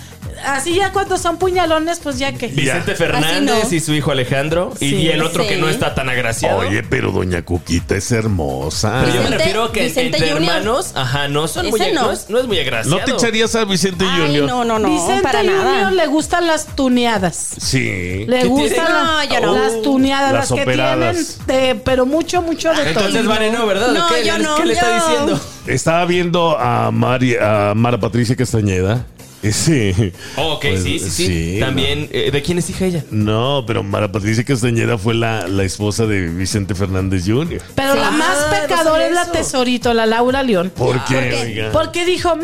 así 0.46 0.76
ya 0.76 0.92
cuando 0.92 1.18
son 1.18 1.38
puñalones, 1.38 2.00
pues 2.00 2.20
ya 2.20 2.32
que. 2.34 2.48
Vicente. 2.48 2.96
Fernández 2.96 3.70
no. 3.70 3.76
y 3.76 3.80
su 3.80 3.94
hijo 3.94 4.12
Alejandro. 4.12 4.74
y- 4.80 4.90
Sí. 4.90 4.96
y, 4.96 5.08
el 5.10 5.22
otro 5.22 5.44
Sí. 5.44 5.50
que 5.50 5.58
no 5.58 5.70
está 5.70 5.94
tan 5.96 6.10
agraciado. 6.10 6.60
Oye, 6.60 6.84
pero 6.84 7.12
Doña 7.12 7.42
Cuquita 7.44 7.96
es 7.96 8.12
hermosa. 8.12 9.02
Pero 9.02 9.08
yo 9.08 9.14
me 9.16 9.20
Vicente- 9.28 9.38
refiero 9.38 9.64
a 9.66 9.72
que 9.72 9.84
Vicente 9.84 10.18
entre 10.18 10.32
Junior. 10.32 10.56
hermanos, 10.58 10.92
ajá, 10.96 11.28
no 11.28 11.48
son 11.48 11.66
Ese 11.68 11.78
muy 11.78 11.92
no. 11.94 12.02
no. 12.04 12.12
es, 12.12 12.30
no 12.30 12.40
es 12.40 12.48
muy 12.48 12.60
agraciado. 12.60 12.98
¿No 13.00 13.04
te 13.06 13.12
echarías 13.12 13.56
a 13.56 13.66
Vicente 13.66 14.06
Ay, 14.08 14.22
Junior? 14.28 14.48
no, 14.48 14.66
no, 14.66 14.80
no, 14.80 14.90
Vicente 14.90 15.22
para 15.24 15.40
Junior 15.40 15.64
nada. 15.64 15.92
le 15.92 16.08
gustan 16.08 16.48
las 16.48 16.76
tuneadas. 16.76 17.36
Sí. 17.60 18.26
Le 18.28 18.40
¿Qué 18.42 18.46
gustan 18.48 18.70
tiene? 18.70 18.90
la- 18.90 19.40
No, 19.40 19.56
las 19.58 19.82
tuneadas, 19.82 20.32
Las 20.34 20.50
las, 20.50 20.58
que 20.58 20.64
operadas. 20.64 21.38
tienen, 21.46 21.76
de- 21.76 21.82
pero 21.84 22.06
mucho, 22.06 22.42
mucho 22.42 22.70
de 22.70 22.76
todo. 22.76 22.88
Entonces, 22.88 23.26
Vane, 23.26 23.52
no, 23.52 23.66
¿verdad? 23.66 23.92
No, 23.94 24.08
¿Qué, 24.08 24.26
yo 24.26 24.38
le- 24.38 24.44
no, 24.44 24.56
¿Qué 24.56 24.66
le 24.66 24.74
está 24.74 24.96
diciendo? 24.96 25.40
Estaba 25.68 26.06
viendo 26.06 26.58
a, 26.58 26.92
Mari, 26.92 27.36
a 27.40 27.74
Mara 27.76 28.00
Patricia 28.00 28.36
Castañeda. 28.36 29.06
Sí. 29.42 29.94
Oh, 30.36 30.54
ok, 30.56 30.62
Pues, 30.62 30.84
sí, 30.84 31.00
sí, 31.00 31.10
sí. 31.10 31.26
sí, 31.28 31.58
También, 31.60 32.10
eh, 32.12 32.30
¿de 32.32 32.42
quién 32.42 32.58
es 32.58 32.70
hija 32.70 32.86
ella? 32.86 33.06
No, 33.10 33.64
pero 33.66 33.84
Mara 33.84 34.12
Patricia 34.12 34.44
Castañeda 34.44 34.98
fue 34.98 35.14
la, 35.14 35.48
la 35.48 35.64
esposa 35.64 36.06
de 36.06 36.28
Vicente 36.28 36.76
Fernández 36.76 37.24
Jr. 37.26 37.62
Pero 37.76 37.96
la 37.96 38.10
Ah, 38.10 38.12
más 38.12 38.38
no 38.52 38.62
pecadora 38.68 39.06
es 39.08 39.14
la 39.14 39.22
eso. 39.24 39.32
tesorito, 39.32 39.94
la 39.94 40.06
Laura 40.06 40.44
León. 40.44 40.72
¿Por 40.76 41.04
qué? 41.06 41.14
¿por 41.16 41.24
qué? 41.30 41.42
oiga? 41.42 41.72
Porque 41.72 42.06
dijo, 42.06 42.36
"Mm, 42.36 42.42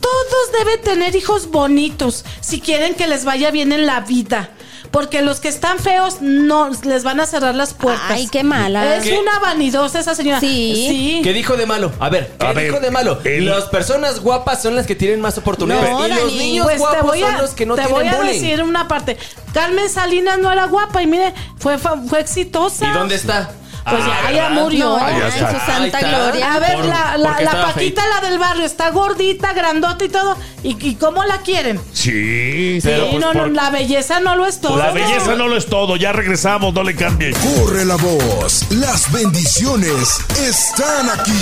todos 0.00 0.58
deben 0.58 0.80
tener 0.82 1.14
hijos 1.14 1.50
bonitos 1.50 2.24
si 2.40 2.60
quieren 2.60 2.94
que 2.94 3.06
les 3.06 3.24
vaya 3.24 3.50
bien 3.50 3.72
en 3.72 3.86
la 3.86 4.00
vida. 4.00 4.50
Porque 4.92 5.22
los 5.22 5.40
que 5.40 5.48
están 5.48 5.78
feos 5.78 6.18
no 6.20 6.70
les 6.84 7.02
van 7.02 7.18
a 7.18 7.26
cerrar 7.26 7.54
las 7.54 7.72
puertas. 7.74 8.04
Ay, 8.10 8.28
qué 8.30 8.44
mala. 8.44 8.96
Es 8.96 9.04
¿Qué? 9.04 9.18
una 9.18 9.38
vanidosa 9.40 9.98
esa 9.98 10.14
señora. 10.14 10.38
Sí. 10.38 10.74
Sí. 10.88 11.20
¿Qué 11.24 11.32
dijo 11.32 11.56
de 11.56 11.64
malo? 11.66 11.90
A 11.98 12.10
ver, 12.10 12.36
¿qué 12.38 12.46
A 12.46 12.50
dijo 12.52 12.74
ver, 12.74 12.82
de 12.82 12.90
malo? 12.90 13.18
el- 13.24 13.46
Las 13.46 13.64
personas 13.64 14.20
guapas 14.20 14.62
son 14.62 14.76
las 14.76 14.86
que 14.86 14.94
tienen 14.94 15.20
más 15.22 15.38
oportunidades. 15.38 15.90
No, 15.90 16.06
y 16.06 16.10
los 16.12 16.32
niños 16.34 16.64
Pues 16.66 16.76
te 16.76 16.80
guapos 16.82 17.18
son 17.18 17.38
los 17.38 17.50
que 17.54 17.64
no 17.66 17.74
te 17.74 17.82
tienen 17.84 17.96
voy 17.96 18.06
a 18.06 18.16
bullying. 18.18 18.32
decir 18.40 18.62
una 18.62 18.86
parte. 18.86 19.16
Carmen 19.54 19.88
Salinas 19.88 20.38
no 20.38 20.52
era 20.52 20.66
guapa 20.66 21.02
y 21.02 21.06
mire, 21.06 21.32
fue, 21.58 21.78
fue, 21.78 21.92
fue 22.08 22.20
exitosa. 22.20 22.86
¿Y 22.86 22.92
dónde 22.92 23.14
está? 23.14 23.50
Pues 23.84 24.02
Ah, 24.04 24.30
ya, 24.30 24.48
murió. 24.50 24.96
No, 24.96 25.08
en 25.08 25.30
su 25.32 25.66
santa 25.66 25.98
gloria. 26.00 26.54
A 26.54 26.58
ver, 26.60 26.74
Por- 26.76 26.84
la, 26.86 27.16
la, 27.18 27.62
Paquita, 27.66 28.02
la 28.08 28.28
del 28.28 28.38
barrio, 28.38 28.64
está 28.64 28.90
gordita, 28.90 29.52
grandota 29.52 30.04
y 30.04 30.08
todo. 30.08 30.36
¿Y, 30.62 30.76
y 30.88 30.94
cómo 30.94 31.24
la 31.24 31.38
quieren? 31.38 31.80
Sí, 31.92 32.78
Pero, 32.82 33.04
Sí, 33.06 33.08
pues, 33.12 33.20
no, 33.24 33.34
no, 33.34 33.46
la 33.48 33.70
belleza 33.70 34.20
no 34.20 34.36
lo 34.36 34.46
es 34.46 34.60
todo. 34.60 34.76
La 34.76 34.92
belleza 34.92 35.34
no 35.34 35.48
lo 35.48 35.56
es 35.56 35.66
todo. 35.66 35.96
Ya 35.96 36.12
regresamos, 36.12 36.72
no 36.72 36.84
le 36.84 36.94
cambie. 36.94 37.32
Corre 37.32 37.84
la 37.84 37.96
voz, 37.96 38.70
las 38.70 39.10
bendiciones 39.10 40.18
están 40.38 41.10
aquí. 41.10 41.32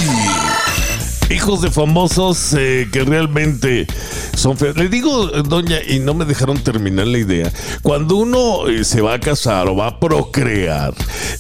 Hijos 1.31 1.63
de 1.63 1.71
famosos 1.71 2.55
eh, 2.59 2.89
que 2.93 3.05
realmente 3.05 3.87
son 4.35 4.59
feos. 4.59 4.77
Le 4.77 4.89
digo, 4.89 5.27
doña, 5.43 5.79
y 5.87 6.01
no 6.01 6.13
me 6.15 6.25
dejaron 6.25 6.59
terminar 6.59 7.07
la 7.07 7.19
idea. 7.19 7.53
Cuando 7.83 8.17
uno 8.17 8.69
eh, 8.69 8.85
se 8.85 9.01
va 9.01 9.15
a 9.15 9.21
casar 9.21 9.69
o 9.69 9.77
va 9.77 9.87
a 9.87 10.01
procrear, 10.01 10.93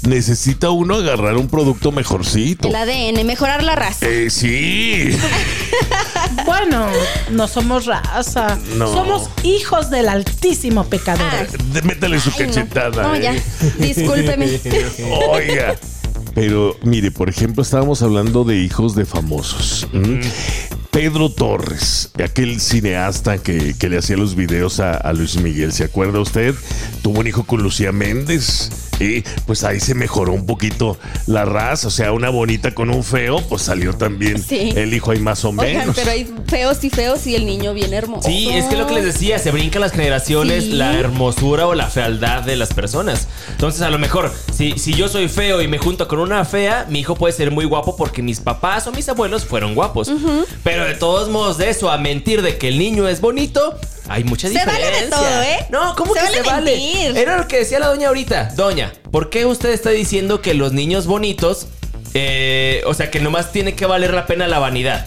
necesita 0.06 0.70
uno 0.70 0.94
agarrar 0.96 1.36
un 1.36 1.48
producto 1.48 1.90
mejorcito. 1.92 2.68
El 2.68 2.76
ADN, 2.76 3.26
mejorar 3.26 3.62
la 3.64 3.74
raza. 3.74 4.06
Eh, 4.08 4.30
sí. 4.30 5.10
Bueno, 6.46 6.86
no 7.30 7.48
somos 7.48 7.86
raza. 7.86 8.58
No. 8.76 8.92
Somos 8.92 9.28
hijos 9.42 9.90
del 9.90 10.08
altísimo 10.08 10.84
pecador. 10.84 11.26
Ah. 11.32 11.80
Métale 11.84 12.20
su 12.20 12.30
Ay, 12.30 12.46
no. 12.46 12.54
cachetada. 12.54 13.02
No, 13.02 13.16
ya. 13.16 13.34
eh. 13.34 13.42
Discúlpeme. 13.78 14.46
Oiga. 15.30 15.74
Pero 16.34 16.76
mire, 16.82 17.10
por 17.10 17.28
ejemplo, 17.28 17.62
estábamos 17.62 18.02
hablando 18.02 18.44
de 18.44 18.58
hijos 18.58 18.94
de 18.94 19.04
famosos. 19.04 19.88
Pedro 20.90 21.30
Torres, 21.30 22.10
aquel 22.22 22.60
cineasta 22.60 23.38
que, 23.38 23.74
que 23.78 23.88
le 23.88 23.98
hacía 23.98 24.16
los 24.16 24.34
videos 24.34 24.80
a, 24.80 24.92
a 24.92 25.12
Luis 25.12 25.36
Miguel, 25.36 25.72
¿se 25.72 25.84
acuerda 25.84 26.20
usted? 26.20 26.54
Tuvo 27.02 27.20
un 27.20 27.26
hijo 27.26 27.44
con 27.44 27.62
Lucía 27.62 27.92
Méndez. 27.92 28.89
Y 29.00 29.22
pues 29.46 29.64
ahí 29.64 29.80
se 29.80 29.94
mejoró 29.94 30.32
un 30.32 30.46
poquito 30.46 30.98
la 31.26 31.44
raza. 31.44 31.88
O 31.88 31.90
sea, 31.90 32.12
una 32.12 32.28
bonita 32.30 32.74
con 32.74 32.90
un 32.90 33.02
feo, 33.02 33.40
pues 33.48 33.62
salió 33.62 33.94
también 33.94 34.42
Sí. 34.42 34.72
el 34.76 34.92
hijo 34.94 35.10
ahí 35.10 35.18
más 35.20 35.44
o 35.44 35.48
Oigan, 35.50 35.66
menos. 35.78 35.96
pero 35.96 36.10
hay 36.10 36.32
feos 36.46 36.84
y 36.84 36.90
feos 36.90 37.26
y 37.26 37.34
el 37.34 37.46
niño 37.46 37.72
bien 37.74 37.94
hermoso. 37.94 38.28
Sí, 38.28 38.48
es 38.50 38.66
que 38.66 38.76
lo 38.76 38.86
que 38.86 38.94
les 38.94 39.04
decía, 39.04 39.38
se 39.38 39.50
brincan 39.50 39.80
las 39.80 39.92
generaciones, 39.92 40.64
Sí. 40.64 40.72
la 40.72 40.92
hermosura 40.98 41.66
o 41.66 41.74
la 41.74 41.86
fealdad 41.86 42.42
de 42.42 42.56
las 42.56 42.72
personas. 42.74 43.26
Entonces, 43.52 43.82
a 43.82 43.90
lo 43.90 43.98
mejor, 43.98 44.32
si, 44.54 44.78
si 44.78 44.92
yo 44.94 45.08
soy 45.08 45.28
feo 45.28 45.62
y 45.62 45.68
me 45.68 45.78
junto 45.78 46.06
con 46.06 46.18
una 46.18 46.44
fea, 46.44 46.86
mi 46.88 47.00
hijo 47.00 47.14
puede 47.14 47.32
ser 47.32 47.50
muy 47.50 47.64
guapo 47.64 47.96
porque 47.96 48.22
mis 48.22 48.40
papás 48.40 48.86
o 48.86 48.92
mis 48.92 49.08
abuelos 49.08 49.44
fueron 49.44 49.74
guapos. 49.74 50.10
Pero 50.62 50.84
de 50.84 50.94
todos 50.94 51.28
modos, 51.30 51.56
de 51.58 51.70
eso 51.70 51.90
a 51.90 51.98
mentir 51.98 52.42
de 52.42 52.58
que 52.58 52.68
el 52.68 52.78
niño 52.78 53.08
es 53.08 53.20
bonito, 53.20 53.78
hay 54.10 54.24
mucha 54.24 54.48
Se 54.48 54.54
diferencia. 54.54 54.88
vale 54.88 55.04
de 55.04 55.10
todo, 55.10 55.42
¿eh? 55.42 55.66
No, 55.70 55.94
¿cómo 55.96 56.14
Se 56.14 56.20
que 56.20 56.24
vale 56.26 56.36
se 56.36 56.42
vale? 56.42 56.70
mentir. 56.76 57.16
Era 57.16 57.36
lo 57.38 57.48
que 57.48 57.58
decía 57.58 57.78
la 57.78 57.86
doña 57.88 58.08
ahorita. 58.08 58.50
Doña, 58.56 58.92
¿por 59.10 59.30
qué 59.30 59.46
usted 59.46 59.70
está 59.70 59.90
diciendo 59.90 60.42
que 60.42 60.52
los 60.54 60.72
niños 60.72 61.06
bonitos, 61.06 61.66
eh, 62.14 62.82
o 62.86 62.94
sea, 62.94 63.10
que 63.10 63.20
nomás 63.20 63.52
tiene 63.52 63.74
que 63.74 63.86
valer 63.86 64.12
la 64.12 64.26
pena 64.26 64.46
la 64.48 64.58
vanidad? 64.58 65.06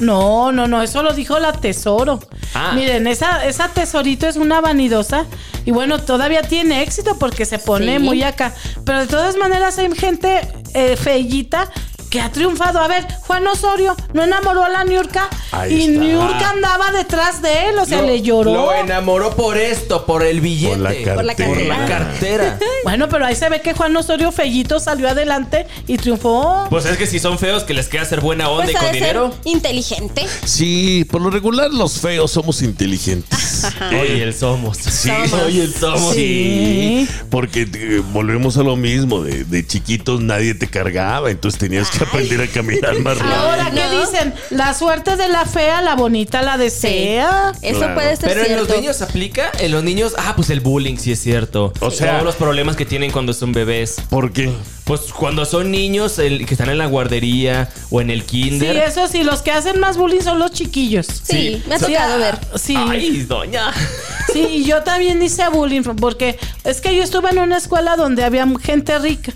No, 0.00 0.52
no, 0.52 0.68
no, 0.68 0.80
eso 0.82 1.02
lo 1.02 1.12
dijo 1.12 1.38
la 1.40 1.52
tesoro. 1.52 2.20
Ah. 2.54 2.70
Miren, 2.74 3.06
esa, 3.08 3.44
esa 3.44 3.68
tesorito 3.68 4.28
es 4.28 4.36
una 4.36 4.60
vanidosa 4.60 5.26
y 5.64 5.72
bueno, 5.72 5.98
todavía 6.00 6.42
tiene 6.42 6.82
éxito 6.82 7.18
porque 7.18 7.44
se 7.44 7.58
pone 7.58 7.98
Sí. 7.98 8.02
muy 8.04 8.22
acá. 8.22 8.54
Pero 8.84 9.00
de 9.00 9.06
todas 9.08 9.36
maneras 9.36 9.76
hay 9.78 9.90
gente 9.96 10.40
eh, 10.74 10.96
feillita 10.96 11.68
que 12.10 12.20
ha 12.20 12.30
triunfado. 12.32 12.78
A 12.80 12.88
ver, 12.88 13.06
Juan 13.26 13.46
Osorio 13.46 13.96
no 14.12 14.22
enamoró 14.24 14.64
a 14.64 14.68
la 14.68 14.84
Niurka 14.84 15.28
Ahí 15.52 15.74
y 15.74 15.80
está. 15.88 16.00
Niurka 16.04 16.50
andaba 16.50 16.90
detrás 16.92 17.42
de 17.42 17.68
él, 17.68 17.78
o 17.78 17.84
sea, 17.84 18.00
Lo- 18.00 18.06
le 18.06 18.22
lloró. 18.22 18.52
Lo 18.52 18.74
enamoró 18.74 19.34
por 19.36 19.56
esto, 19.58 20.04
por 20.06 20.22
el 20.24 20.40
billete. 20.40 20.74
Por 20.76 20.78
la 20.80 20.94
cartera. 20.94 21.14
Por 21.14 21.24
la 21.24 21.34
Por 21.34 21.66
la 21.66 21.86
cartera. 21.86 22.58
Bueno, 22.84 23.08
pero 23.08 23.26
ahí 23.26 23.34
se 23.34 23.48
ve 23.50 23.60
que 23.60 23.74
Juan 23.74 23.94
Osorio 23.96 24.32
Fellito 24.32 24.78
salió 24.80 25.08
adelante 25.10 25.66
y 25.86 25.98
triunfó. 25.98 26.66
Pues 26.70 26.86
es 26.86 26.96
que 26.96 27.06
si 27.06 27.18
son 27.18 27.38
feos 27.38 27.64
que 27.64 27.74
les 27.74 27.88
queda 27.88 28.02
hacer 28.02 28.20
buena 28.20 28.48
onda 28.48 28.64
Pues 28.64 28.76
y 28.76 28.78
con 28.78 28.92
dinero. 28.92 29.34
inteligente. 29.44 30.24
Sí, 30.44 31.04
por 31.10 31.20
lo 31.20 31.28
regular 31.28 31.70
los 31.70 31.98
feos 32.00 32.30
somos 32.30 32.62
inteligentes. 32.62 33.66
Oye, 33.90 34.22
el 34.22 34.32
somos. 34.34 34.78
Sí, 34.78 35.08
Somos. 35.10 35.32
Oye, 35.46 35.64
el 35.64 35.74
somos. 35.74 36.14
Sí, 36.14 37.08
porque 37.30 37.62
eh, 37.72 38.02
volvemos 38.12 38.56
a 38.56 38.62
lo 38.62 38.76
mismo, 38.76 39.22
de, 39.22 39.44
de 39.44 39.66
chiquitos 39.66 40.20
nadie 40.20 40.54
te 40.54 40.68
cargaba, 40.68 41.30
entonces 41.30 41.58
tenías 41.58 41.90
que 41.90 41.97
aprender 42.04 42.40
a 42.42 42.46
caminar 42.46 42.98
más 43.00 43.18
rápido. 43.18 43.36
Ahora, 43.36 43.70
¿qué 43.70 43.84
no. 43.86 44.00
dicen? 44.00 44.34
La 44.50 44.74
suerte 44.74 45.16
de 45.16 45.28
la 45.28 45.44
fea, 45.44 45.82
la 45.82 45.94
bonita 45.94 46.42
la 46.42 46.56
desea. 46.58 47.52
Eso 47.62 47.78
Claro. 47.78 47.94
puede 47.94 48.16
ser 48.16 48.28
Pero 48.28 48.44
en 48.44 48.56
los 48.56 48.68
niños 48.68 49.02
aplica, 49.02 49.50
en 49.58 49.72
los 49.72 49.82
niños, 49.84 50.14
ah, 50.18 50.32
pues 50.36 50.50
el 50.50 50.60
bullying 50.60 50.96
sí 50.96 51.12
es 51.12 51.20
cierto. 51.20 51.72
O 51.80 51.90
sea- 51.90 52.12
todos 52.12 52.24
los 52.24 52.34
problemas 52.36 52.76
que 52.76 52.84
tienen 52.84 53.10
cuando 53.10 53.32
son 53.32 53.52
bebés. 53.52 53.96
¿Por 54.10 54.32
qué? 54.32 54.50
Pues 54.88 55.02
cuando 55.12 55.44
son 55.44 55.70
niños 55.70 56.18
el, 56.18 56.46
que 56.46 56.54
están 56.54 56.70
en 56.70 56.78
la 56.78 56.86
guardería 56.86 57.68
o 57.90 58.00
en 58.00 58.08
el 58.08 58.22
Sí, 58.22 58.26
kinder. 58.26 58.74
eso 58.78 59.06
sí, 59.06 59.22
los 59.22 59.42
que 59.42 59.52
hacen 59.52 59.78
más 59.80 59.98
bullying 59.98 60.22
son 60.22 60.38
los 60.38 60.50
chiquillos. 60.50 61.06
Sí, 61.06 61.62
me 61.68 61.74
ha 61.74 61.78
Sí, 61.78 61.84
tocado 61.92 62.14
ah, 62.14 62.16
ver. 62.16 62.38
Sí, 62.58 62.74
Ay, 62.74 63.22
doña. 63.24 63.70
sí, 64.32 64.40
y 64.50 64.64
yo 64.64 64.82
también 64.84 65.22
hice 65.22 65.46
bullying 65.50 65.82
porque 65.82 66.38
es 66.64 66.80
que 66.80 66.96
yo 66.96 67.02
estuve 67.02 67.28
en 67.30 67.38
una 67.38 67.58
escuela 67.58 67.96
donde 67.96 68.24
había 68.24 68.46
gente 68.62 68.98
rica 68.98 69.32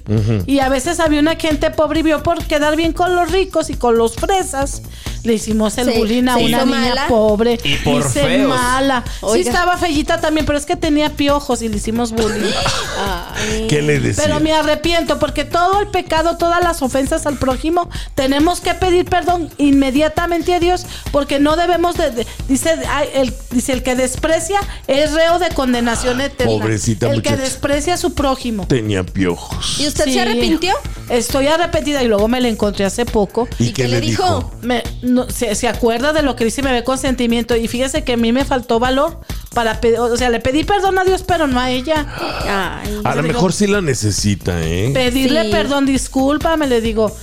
y 0.47 0.59
a 0.61 0.71
veces 0.71 0.99
había 1.01 1.21
una 1.21 1.37
gente 1.37 1.71
pobre 1.71 2.01
y 2.01 2.03
vio 2.03 2.23
por 2.23 2.43
quedar 2.45 2.75
bien 2.75 2.95
con 2.95 3.15
los 3.15 3.31
ricos 3.31 3.69
y 3.69 3.75
con 3.75 3.99
los 3.99 4.15
fresas. 4.17 4.81
Le 5.25 5.35
hicimos 5.35 5.79
el 5.79 5.93
Sí, 5.93 5.99
bullying 5.99 6.27
a 6.29 6.37
una 6.37 6.65
niña 6.65 6.65
mala. 6.65 7.07
pobre. 7.09 7.59
Y 7.63 7.77
por 7.77 8.01
Hice 8.01 8.23
feos. 8.23 8.49
mala. 8.49 9.05
Sí 9.07 9.13
Oiga. 9.23 9.51
estaba 9.51 9.77
fellita 9.77 10.21
también, 10.21 10.45
pero 10.47 10.59
es 10.59 10.67
que 10.67 10.75
tenía 10.77 11.11
piojos 11.11 11.63
y 11.63 11.69
le 11.69 11.77
hicimos 11.77 12.11
bullying. 12.11 12.51
Ay. 12.99 13.67
¿Qué 13.69 13.83
le 13.83 14.01
decía? 14.01 14.25
Pero 14.25 14.41
me 14.41 14.53
arrepiento 14.53 15.19
porque 15.19 15.45
todo 15.45 15.81
el 15.81 15.89
pecado, 15.89 16.37
todas 16.39 16.63
las 16.63 16.83
ofensas 16.83 17.27
al 17.27 17.37
prójimo, 17.39 17.89
tenemos 18.15 18.61
que 18.61 18.75
pedir 18.75 19.05
perdón 19.05 19.49
inmediatamente 19.59 20.55
a 20.55 20.61
Dios 20.61 20.87
porque 21.13 21.39
no 21.39 21.57
debemos 21.57 21.97
de, 21.97 22.11
de- 22.11 22.27
dice 22.49 22.77
ay, 22.91 23.09
el 23.15 23.33
dice 23.51 23.73
el 23.73 23.83
que 23.83 23.95
desprecia 23.95 24.59
es 24.87 25.13
reo 25.13 25.39
de 25.39 25.49
condenación 25.51 26.21
eterna. 26.21 26.53
pobrecita 26.53 27.11
el 27.11 27.23
que 27.23 27.37
desprecia 27.37 27.95
a 27.95 27.97
su 27.97 28.15
prójimo. 28.15 28.67
Tenía 28.67 29.05
piojos. 29.05 29.79
¿Y 29.81 29.87
usted 29.87 30.05
Sí. 30.05 30.15
se 30.15 30.21
arrepintió? 30.21 30.75
Estoy 31.13 31.47
arrepentida 31.47 32.03
y 32.03 32.09
luego 32.09 32.27
me 32.27 32.41
la 32.41 32.49
encontré 32.49 32.85
hace 32.85 33.05
poco. 33.05 33.47
¿Y, 33.59 33.65
¿Y 33.67 33.73
qué 33.73 33.83
qué 33.83 33.89
le 33.89 34.01
dijo? 34.01 34.25
dijo? 34.25 34.53
Me- 34.63 34.83
no, 35.03 35.29
se, 35.29 35.55
se 35.55 35.69
acuerda 35.69 36.13
de 36.13 36.23
lo 36.23 36.37
que 36.37 36.45
dice 36.45 36.63
y 36.63 36.65
me 36.65 36.73
ve 36.73 36.83
con 36.85 36.97
sentimiento 36.99 37.55
y 37.55 37.69
fíjese 37.69 38.03
que 38.03 38.15
a 38.15 38.17
mí 38.17 38.33
me 38.33 38.45
faltó 38.45 38.79
valor 38.81 39.21
para 39.55 39.81
pedir, 39.81 39.99
o 39.99 40.17
sea, 40.17 40.31
le 40.31 40.41
pedí 40.41 40.65
perdón 40.65 40.99
a 40.99 41.05
Dios, 41.05 41.23
pero 41.27 41.47
no 41.47 41.61
a 41.61 41.71
ella. 41.71 42.07
Ay. 42.83 43.01
A 43.05 43.15
lo 43.15 43.23
digo- 43.23 43.35
mejor 43.35 43.53
sí 43.53 43.67
la 43.67 43.81
necesita, 43.83 44.61
¿eh? 44.63 44.91
Pedirle 44.95 45.43
Sí. 45.45 45.51
perdón, 45.51 45.85
discúlpame, 45.87 46.67
le 46.67 46.81
digo. 46.81 47.15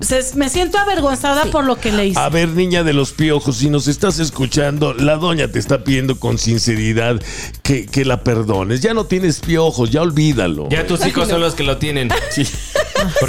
Se- 0.00 0.34
me 0.36 0.48
siento 0.48 0.78
avergonzada 0.78 1.46
por 1.46 1.64
lo 1.64 1.76
que 1.76 1.90
le 1.92 2.06
hice. 2.06 2.18
A 2.20 2.28
ver, 2.28 2.48
niña 2.50 2.84
de 2.84 2.92
los 2.92 3.12
piojos, 3.12 3.56
si 3.56 3.68
nos 3.68 3.88
estás 3.88 4.18
escuchando, 4.20 4.94
la 4.94 5.16
doña 5.16 5.48
te 5.48 5.58
está 5.58 5.82
pidiendo 5.82 6.18
con 6.20 6.38
sinceridad 6.38 7.20
que, 7.62 7.86
que 7.86 8.04
la 8.04 8.22
perdones. 8.22 8.80
Ya 8.80 8.94
no 8.94 9.06
tienes 9.06 9.40
piojos, 9.40 9.90
ya 9.90 10.02
olvídalo. 10.02 10.68
Ya 10.70 10.86
tus 10.86 11.04
hijos 11.06 11.28
son 11.28 11.40
los 11.40 11.54
que 11.54 11.64
lo 11.64 11.78
tienen. 11.78 12.10
Sí. 12.30 12.46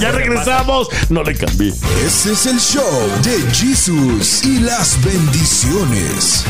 Ya 0.02 0.12
regresamos. 0.12 0.88
No 1.10 1.22
le 1.24 1.36
cambié. 1.36 1.72
Ese 2.06 2.34
es 2.34 2.46
el 2.48 2.60
show 2.60 2.84
de 3.24 3.40
Jesús 3.54 4.44
y 4.44 4.60
las 4.60 4.98
bendiciones. 5.04 6.44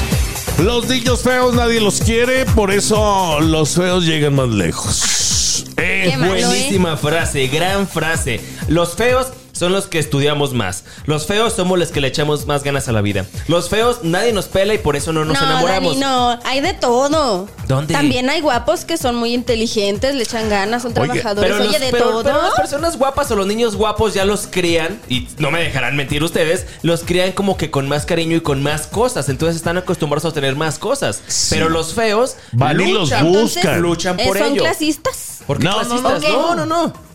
Los 0.64 0.88
niños 0.88 1.22
feos 1.22 1.54
nadie 1.54 1.80
los 1.82 2.00
quiere, 2.02 2.46
por 2.46 2.72
eso 2.72 3.40
los 3.42 3.72
feos 3.76 4.06
llegan 4.06 4.36
más 4.36 4.50
lejos. 4.50 5.66
Eh, 5.78 6.14
malo, 6.18 6.36
¿eh? 6.36 6.46
Buenísima 6.46 6.96
frase, 6.98 7.48
gran 7.48 7.88
frase. 7.88 8.40
Los 8.68 8.96
feos 8.96 9.28
son 9.60 9.72
los 9.74 9.88
que 9.88 10.00
estudiamos 10.00 10.54
más. 10.54 10.84
Los 11.06 11.28
feos 11.28 11.54
somos 11.54 11.78
los 11.78 11.90
que 11.92 12.02
le 12.02 12.08
echamos 12.08 12.48
más 12.48 12.64
ganas 12.64 12.88
a 12.88 12.92
la 12.94 13.02
vida. 13.02 13.26
Los 13.48 13.70
feos 13.70 14.00
nadie 14.04 14.34
nos 14.34 14.46
pela 14.46 14.74
y 14.74 14.78
por 14.80 14.96
eso 14.96 15.14
no 15.14 15.26
nos 15.26 15.38
no, 15.40 15.46
enamoramos. 15.46 16.00
Dani, 16.00 16.00
no, 16.00 16.40
hay 16.46 16.62
de 16.62 16.74
todo. 16.74 17.48
¿Dónde? 17.68 17.94
También 17.94 18.30
hay 18.30 18.42
guapos 18.42 18.86
que 18.86 18.98
son 18.98 19.16
muy 19.16 19.34
inteligentes, 19.34 20.16
le 20.16 20.24
echan 20.24 20.50
ganas, 20.50 20.82
son 20.84 20.92
Oiga, 20.98 21.04
trabajadores. 21.14 21.52
Pero, 21.52 21.64
Oye, 21.64 21.72
los- 21.74 21.80
de 21.82 21.92
pero- 21.92 22.04
todo. 22.10 22.24
pero 22.24 22.42
las 22.42 22.54
personas 22.54 22.98
guapas 22.98 23.30
o 23.32 23.36
los 23.36 23.46
niños 23.48 23.76
guapos 23.76 24.14
ya 24.14 24.26
los 24.26 24.48
crían, 24.48 25.00
y 25.10 25.28
no 25.38 25.52
me 25.52 25.62
dejarán 25.62 25.96
mentir 25.96 26.24
ustedes, 26.24 26.66
los 26.82 27.04
crían 27.04 27.34
como 27.34 27.58
que 27.58 27.70
con 27.70 27.88
más 27.90 28.06
cariño 28.06 28.38
y 28.38 28.42
con 28.42 28.64
más 28.64 28.88
cosas. 28.88 29.28
Entonces 29.30 29.58
están 29.58 29.78
acostumbrados 29.78 30.26
a 30.32 30.34
tener 30.34 30.56
más 30.56 30.80
cosas. 30.80 31.22
Sí. 31.28 31.48
Pero 31.56 31.70
los 31.70 31.94
feos 31.94 32.38
Van 32.54 32.80
y 32.80 32.92
los 32.94 33.02
luchan, 33.10 33.28
buscan. 33.32 33.82
luchan 33.82 34.20
Eh, 34.20 34.26
por 34.28 34.38
son 34.38 34.54
ello. 34.54 34.62
clasistas. 34.64 35.40
¿Por 35.46 35.58
qué 35.58 35.64
No, 35.66 35.72
no, 35.72 35.78
clasistas? 36.02 36.22
no, 36.24 36.56
no, 36.56 36.66
no, 36.66 36.66
no. 36.88 37.09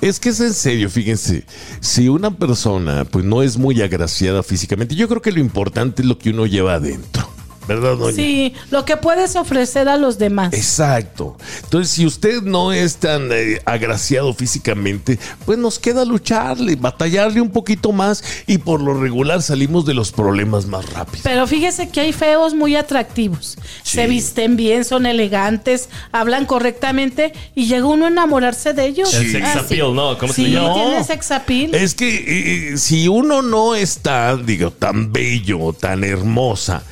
Es 0.00 0.20
que 0.20 0.30
es 0.30 0.40
en 0.40 0.54
serio, 0.54 0.90
fíjense. 0.90 1.44
Si 1.80 2.08
una 2.08 2.30
persona 2.30 3.04
pues 3.04 3.24
no 3.24 3.42
es 3.42 3.56
muy 3.56 3.80
agraciada 3.82 4.42
físicamente, 4.42 4.94
yo 4.94 5.08
creo 5.08 5.22
que 5.22 5.32
lo 5.32 5.40
importante 5.40 6.02
es 6.02 6.08
lo 6.08 6.18
que 6.18 6.30
uno 6.30 6.46
lleva 6.46 6.74
adentro. 6.74 7.29
¿Verdad, 7.74 7.96
doña? 7.96 8.16
Sí, 8.16 8.52
lo 8.70 8.84
que 8.84 8.96
puedes 8.96 9.36
ofrecer 9.36 9.88
a 9.88 9.96
los 9.96 10.18
demás. 10.18 10.52
Exacto. 10.52 11.36
Entonces, 11.62 11.92
si 11.92 12.04
usted 12.06 12.42
no 12.42 12.72
es 12.72 12.96
tan 12.96 13.28
eh, 13.32 13.60
agraciado 13.64 14.34
físicamente, 14.34 15.18
pues 15.46 15.56
nos 15.58 15.78
queda 15.78 16.04
lucharle, 16.04 16.74
batallarle 16.76 17.40
un 17.40 17.50
poquito 17.50 17.92
más 17.92 18.24
y 18.46 18.58
por 18.58 18.80
lo 18.80 18.94
regular 19.00 19.40
salimos 19.42 19.86
de 19.86 19.94
los 19.94 20.10
problemas 20.10 20.66
más 20.66 20.90
rápido. 20.92 21.22
Pero 21.22 21.46
fíjese 21.46 21.88
que 21.88 22.00
hay 22.00 22.12
feos 22.12 22.54
muy 22.54 22.74
atractivos. 22.76 23.56
Se 23.84 24.06
visten 24.08 24.56
bien, 24.56 24.84
son 24.84 25.06
elegantes, 25.06 25.88
hablan 26.12 26.46
correctamente 26.46 27.32
y 27.54 27.66
llega 27.66 27.86
uno 27.86 28.06
a 28.06 28.08
enamorarse 28.08 28.72
de 28.72 28.86
ellos. 28.86 29.14
El 29.14 29.30
sex 29.30 29.46
Ah, 29.46 29.52
sí. 29.52 29.58
appeal, 29.74 29.94
¿no? 29.94 30.18
¿Cómo 30.18 30.32
se 30.32 30.44
Sí, 30.44 30.50
llama? 30.50 30.74
tiene 30.74 31.04
sex 31.04 31.30
appeal. 31.30 31.74
Es 31.74 31.94
que 31.94 32.72
eh, 32.72 32.78
si 32.78 33.06
uno 33.08 33.42
no 33.42 33.74
está, 33.74 34.36
digo, 34.36 34.70
tan 34.70 35.12
bello, 35.12 35.72
tan 35.72 36.02
hermosa, 36.04 36.82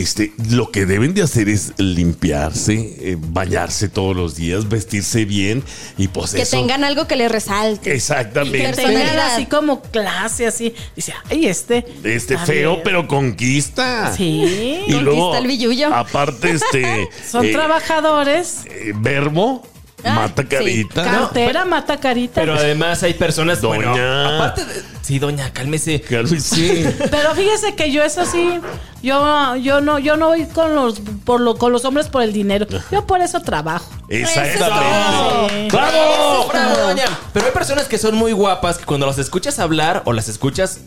este, 0.00 0.32
lo 0.50 0.70
que 0.70 0.86
deben 0.86 1.14
de 1.14 1.22
hacer 1.22 1.48
es 1.48 1.72
limpiarse, 1.78 2.74
eh, 3.00 3.16
bañarse 3.18 3.88
todos 3.88 4.14
los 4.16 4.36
días, 4.36 4.68
vestirse 4.68 5.24
bien 5.24 5.62
y 5.98 6.08
pues 6.08 6.32
Que 6.32 6.42
eso. 6.42 6.56
tengan 6.56 6.84
algo 6.84 7.06
que 7.06 7.16
les 7.16 7.30
resalte. 7.30 7.94
Exactamente. 7.94 8.58
que 8.58 8.72
tengan 8.72 9.18
así 9.20 9.46
como 9.46 9.82
clase, 9.82 10.46
así. 10.46 10.74
Dice, 10.94 11.12
ay, 11.30 11.46
este. 11.46 11.86
Este 12.04 12.38
feo, 12.38 12.82
pero 12.82 13.06
conquista. 13.08 14.12
Sí. 14.16 14.82
Y 14.86 14.92
luego, 14.92 15.30
Conquista 15.32 15.38
el 15.38 15.46
billullo. 15.46 15.94
aparte, 15.94 16.50
este. 16.52 17.08
Son 17.30 17.44
eh, 17.44 17.52
trabajadores. 17.52 18.60
eh, 18.66 18.92
verbo, 18.96 19.66
Ah, 20.04 20.14
mata 20.14 20.42
sí. 20.42 20.48
carita. 20.48 21.02
Cartera, 21.04 21.64
mata 21.64 21.96
carita. 21.98 22.40
Pero 22.40 22.54
además 22.54 23.02
hay 23.02 23.14
personas. 23.14 23.60
Doña. 23.60 23.90
Bueno, 23.90 24.34
aparte 24.36 24.64
de. 24.64 24.95
Sí, 25.06 25.20
doña, 25.20 25.52
cálmese. 25.52 26.02
Sí. 26.40 26.84
Pero 27.12 27.32
fíjese 27.36 27.76
que 27.76 27.92
yo 27.92 28.02
eso 28.02 28.26
sí, 28.26 28.58
yo, 29.04 29.54
yo 29.54 29.80
no, 29.80 30.00
yo 30.00 30.16
no 30.16 30.26
voy 30.26 30.46
con 30.46 30.74
los, 30.74 31.00
por 31.24 31.40
lo, 31.40 31.56
con 31.56 31.72
los 31.72 31.84
hombres 31.84 32.08
por 32.08 32.24
el 32.24 32.32
dinero. 32.32 32.66
Yo 32.90 33.06
por 33.06 33.20
eso 33.20 33.40
trabajo. 33.40 33.88
Exactamente. 34.08 35.68
Eso. 35.68 35.76
¡Bravo! 35.76 36.48
Bravo, 36.48 36.76
doña. 36.88 37.04
Pero 37.32 37.46
hay 37.46 37.52
personas 37.52 37.86
que 37.86 37.98
son 37.98 38.16
muy 38.16 38.32
guapas 38.32 38.78
que 38.78 38.84
cuando 38.84 39.06
las 39.06 39.18
escuchas 39.18 39.60
hablar 39.60 40.02
o 40.06 40.12
las 40.12 40.28
escuchas 40.28 40.80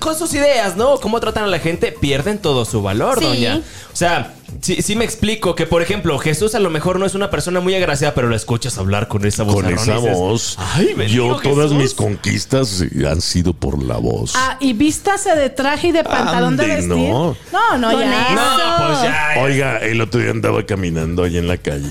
con 0.00 0.16
sus 0.16 0.34
ideas, 0.34 0.76
¿no? 0.76 0.98
Cómo 0.98 1.20
tratan 1.20 1.44
a 1.44 1.46
la 1.46 1.58
gente, 1.58 1.92
pierden 1.92 2.38
todo 2.38 2.64
su 2.64 2.82
valor, 2.82 3.18
Sí. 3.18 3.24
doña. 3.24 3.60
O 3.92 3.96
sea, 3.96 4.34
sí, 4.60 4.82
sí 4.82 4.96
me 4.96 5.04
explico 5.04 5.54
que, 5.54 5.66
por 5.66 5.80
ejemplo, 5.82 6.18
Jesús 6.18 6.54
a 6.54 6.58
lo 6.60 6.68
mejor 6.70 6.98
no 6.98 7.06
es 7.06 7.14
una 7.14 7.30
persona 7.30 7.60
muy 7.60 7.74
agraciada, 7.74 8.14
pero 8.14 8.28
la 8.28 8.36
escuchas 8.36 8.76
hablar 8.78 9.08
con 9.08 9.24
esa 9.24 9.44
voz. 9.44 9.54
Con 9.54 9.72
esa 9.72 9.96
voz. 9.98 10.56
Ay, 10.58 10.94
yo 11.08 11.38
todas 11.42 11.70
Jesús". 11.70 11.78
mis 11.78 11.94
conquistas 11.94 12.84
han 13.08 13.20
sido 13.20 13.52
por 13.54 13.82
la 13.82 13.96
voz. 13.96 14.32
Ah, 14.36 14.56
y 14.60 14.72
vístase 14.74 15.34
de 15.36 15.48
traje 15.50 15.88
y 15.88 15.92
de 15.92 16.04
pantalón 16.04 16.56
de 16.56 16.66
vestir. 16.66 16.88
no. 16.88 17.36
No, 17.52 17.78
no, 17.78 17.92
ya. 17.98 18.26
eso. 18.26 18.34
No, 18.34 18.86
pues 18.88 19.02
ya. 19.02 19.34
ya. 19.36 19.40
Oiga, 19.42 19.78
el 19.78 20.00
otro 20.00 20.20
día 20.20 20.30
andaba 20.30 20.64
caminando 20.66 21.24
ahí 21.24 21.38
en 21.38 21.48
la 21.48 21.56
calle. 21.56 21.90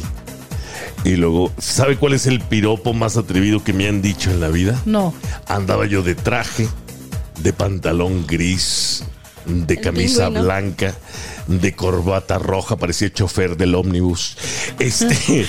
Y 1.04 1.16
luego, 1.16 1.52
¿sabe 1.58 1.98
cuál 1.98 2.14
es 2.14 2.28
el 2.28 2.42
piropo 2.42 2.94
más 2.94 3.18
atrevido 3.18 3.64
que 3.64 3.74
me 3.74 3.88
han 3.88 4.04
dicho 4.04 4.30
en 4.30 4.40
la 4.40 4.50
vida? 4.50 4.80
No. 4.86 5.16
Andaba 5.48 5.88
yo 5.88 6.04
de 6.04 6.14
traje, 6.14 6.68
de 7.44 7.54
pantalón 7.54 8.26
gris, 8.28 9.04
de 9.46 9.80
camisa 9.80 10.26
pingüino. 10.26 10.44
blanca, 10.44 10.94
de 11.48 11.74
corbata 11.76 12.38
roja, 12.38 12.76
parecía 12.78 13.12
chofer 13.12 13.58
del 13.58 13.74
ómnibus. 13.76 14.38
Este, 14.80 15.16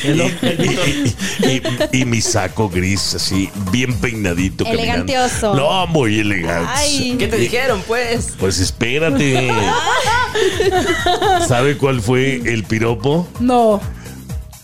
y, 1.43 1.47
y- 1.47 2.01
y 2.01 2.05
mi 2.07 2.21
saco 2.23 2.69
gris, 2.71 3.15
así, 3.15 3.51
bien 3.71 3.95
peinadito. 3.95 4.65
caminando. 4.65 5.13
Elegantioso. 5.13 5.55
No, 5.55 5.87
muy 5.87 6.19
elegante. 6.21 6.71
Ay. 6.75 7.17
¿Qué 7.19 7.29
te 7.29 7.37
dijeron, 7.37 7.83
pues? 7.87 8.33
Pues 8.41 8.59
espérate. 8.59 9.51
¿Sabe 11.47 11.77
cuál 11.77 12.01
fue 12.01 12.37
el 12.37 12.65
piropo? 12.65 13.29
No. 13.41 13.81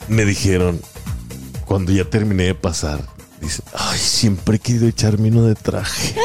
Me 0.08 0.25
dijeron, 0.25 0.80
cuando 1.66 1.92
ya 1.92 2.04
terminé 2.04 2.44
de 2.44 2.54
pasar, 2.54 3.00
dice, 3.42 3.62
ay, 3.75 3.99
siempre 3.99 4.56
he 4.56 4.58
querido 4.58 4.88
echarme 4.88 5.28
uno 5.28 5.42
de 5.42 5.54
traje. 5.54 6.14